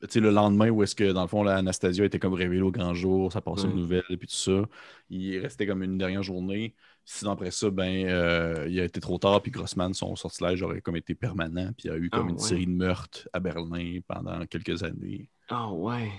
[0.01, 2.61] Tu sais, le lendemain, où est-ce que, dans le fond, là, Anastasia était comme révélée
[2.61, 3.71] au grand jour, ça passait Ouais.
[3.73, 4.63] une nouvelle et puis tout ça.
[5.09, 6.75] Il restait comme une dernière journée.
[7.05, 10.81] Sinon, après ça, ben, euh, il a été trop tard, puis Grossman, son sortilège aurait
[10.81, 12.41] comme été permanent, puis il y a eu comme Ah, une ouais.
[12.41, 15.27] série de meurtres à Berlin pendant quelques années.
[15.49, 16.11] Ah ouais.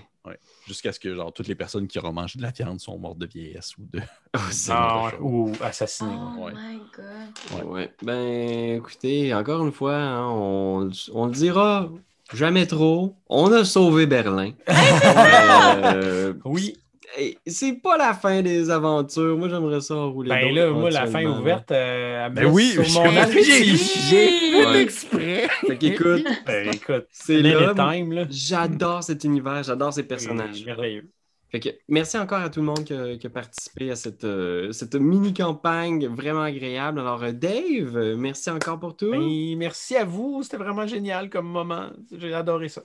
[0.67, 3.17] Jusqu'à ce que, genre, toutes les personnes qui auront mangé de la viande sont mortes
[3.17, 3.99] de vieillesse ou de.
[4.35, 4.39] Oh,
[4.71, 6.11] Ah, ou assassiné.
[6.15, 6.53] Oh ouais.
[6.53, 7.57] my god.
[7.57, 7.63] Ouais.
[7.63, 7.93] Ouais.
[8.03, 11.89] Ben, écoutez, encore une fois, hein, on, on le dira
[12.33, 13.15] jamais trop.
[13.29, 14.51] On a sauvé Berlin.
[14.67, 16.77] Euh, Oui.
[17.17, 19.37] Et c'est pas la fin des aventures.
[19.37, 20.29] Moi, j'aimerais ça enrouler.
[20.29, 23.11] Ben là, moi, la fin ouverte, euh, Ben oui, sur j'ai mon.
[23.43, 24.81] J'ai Ouais.
[24.81, 25.47] exprès!
[25.67, 27.73] Fait qu'écoute, Ben écoute, c'est là.
[27.73, 28.25] time, là.
[28.29, 30.59] J'adore cet univers, j'adore ces personnages.
[30.59, 31.09] C'est Merveilleux.
[31.49, 34.25] Fait que merci encore à tout le monde qui a, qui a participé à cette,
[34.25, 36.99] euh, cette mini-campagne vraiment agréable.
[36.99, 39.11] Alors, euh, Dave, merci encore pour tout.
[39.11, 41.89] Ben, merci à vous, c'était vraiment génial comme moment.
[42.17, 42.83] J'ai adoré ça.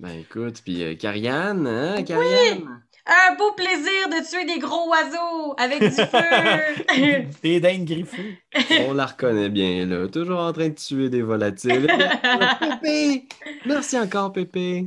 [0.00, 2.82] Ben écoute, puis euh, Karianne, hein, Karianne?
[3.06, 7.26] Un beau plaisir de tuer des gros oiseaux avec du feu.
[7.42, 8.38] Des dingues griffées.
[8.86, 10.06] On la reconnaît bien, là.
[10.08, 11.86] Toujours en train de tuer des volatiles.
[12.60, 13.26] Pépé!
[13.66, 14.86] Merci encore, Pépé.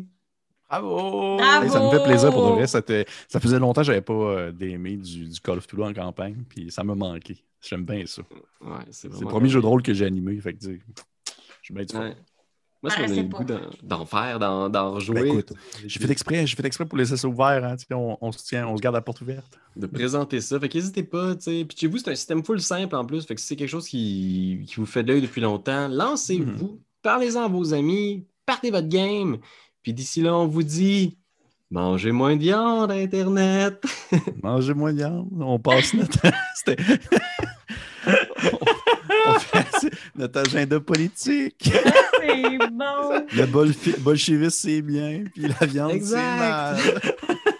[0.70, 1.38] Bravo!
[1.38, 1.64] Bravo!
[1.66, 2.68] Hey, ça me fait plaisir pour de vrai.
[2.68, 5.88] Ça, te- ça faisait longtemps que j'avais pas euh, d'aimer du, du Call of Toulouse
[5.90, 7.44] en campagne, puis ça m'a manqué.
[7.62, 8.22] J'aime bien ça.
[8.62, 10.80] Ouais, c'est C'est le premier jeu de rôle que j'ai animé, fait que tu sais,
[11.28, 11.96] je suis bien du.
[11.96, 12.16] Ouais.
[12.84, 15.32] Moi, ça m'a Paraissait donné le goût d'en- faire, d'en rejouer.
[15.32, 15.44] Ben,
[15.88, 18.68] J'ai fait exprès, j'ai fait exprès pour laisser ça ouvert, hein, on, on se tient,
[18.68, 19.58] on se garde la porte ouverte.
[19.78, 20.60] de présenter ça.
[20.60, 21.66] Fait qu'hésitez pas, tu.
[21.66, 23.26] Puis chez vous, c'est un système full simple en plus.
[23.26, 26.82] Fait que si c'est quelque chose qui, qui vous fait de l'œil depuis longtemps, lancez-vous,
[27.02, 29.38] parlez-en à vos amis, partez votre game.
[29.82, 31.18] Puis d'ici là, on vous dit
[31.72, 33.82] mangez moins de viande, Internet.
[34.44, 36.20] Mangez moins de viande, on passe notre.
[38.06, 41.72] On, on fait notre agenda politique.
[42.20, 43.26] C'est bon.
[43.34, 46.78] Le bolfi- bolchevisme, c'est bien, puis la viande, c'est mal.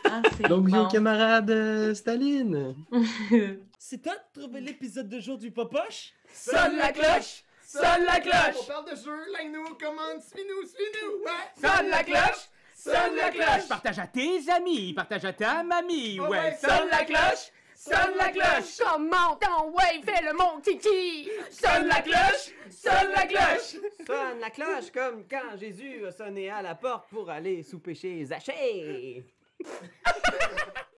[0.06, 0.78] Ah, Donc, bon.
[0.82, 2.76] vieux camarade euh, Staline.
[3.80, 6.14] C'est toi de trouver l'épisode de jour du Popoche?
[6.34, 7.44] Sonne la cloche!
[7.68, 8.68] Sonne la On cloche!
[8.68, 11.52] parle de jeu, like-nous, commande, suis-nous, suis-nous, ouais!
[11.62, 12.48] Sonne la cloche!
[12.78, 13.68] Sonne la cloche!
[13.68, 17.52] Partage à tes amis, partage à ta mamie, ouais, Sonne la cloche!
[17.86, 18.78] Sonne la cloche!
[18.80, 21.30] Comment ton ouais, fais le mon kiki!
[21.52, 22.54] Sonne la cloche!
[22.70, 23.76] Sonne la cloche!
[24.08, 28.24] Sonne la cloche comme quand Jésus a sonné à la porte pour aller sous péché
[28.24, 29.26] Zachée.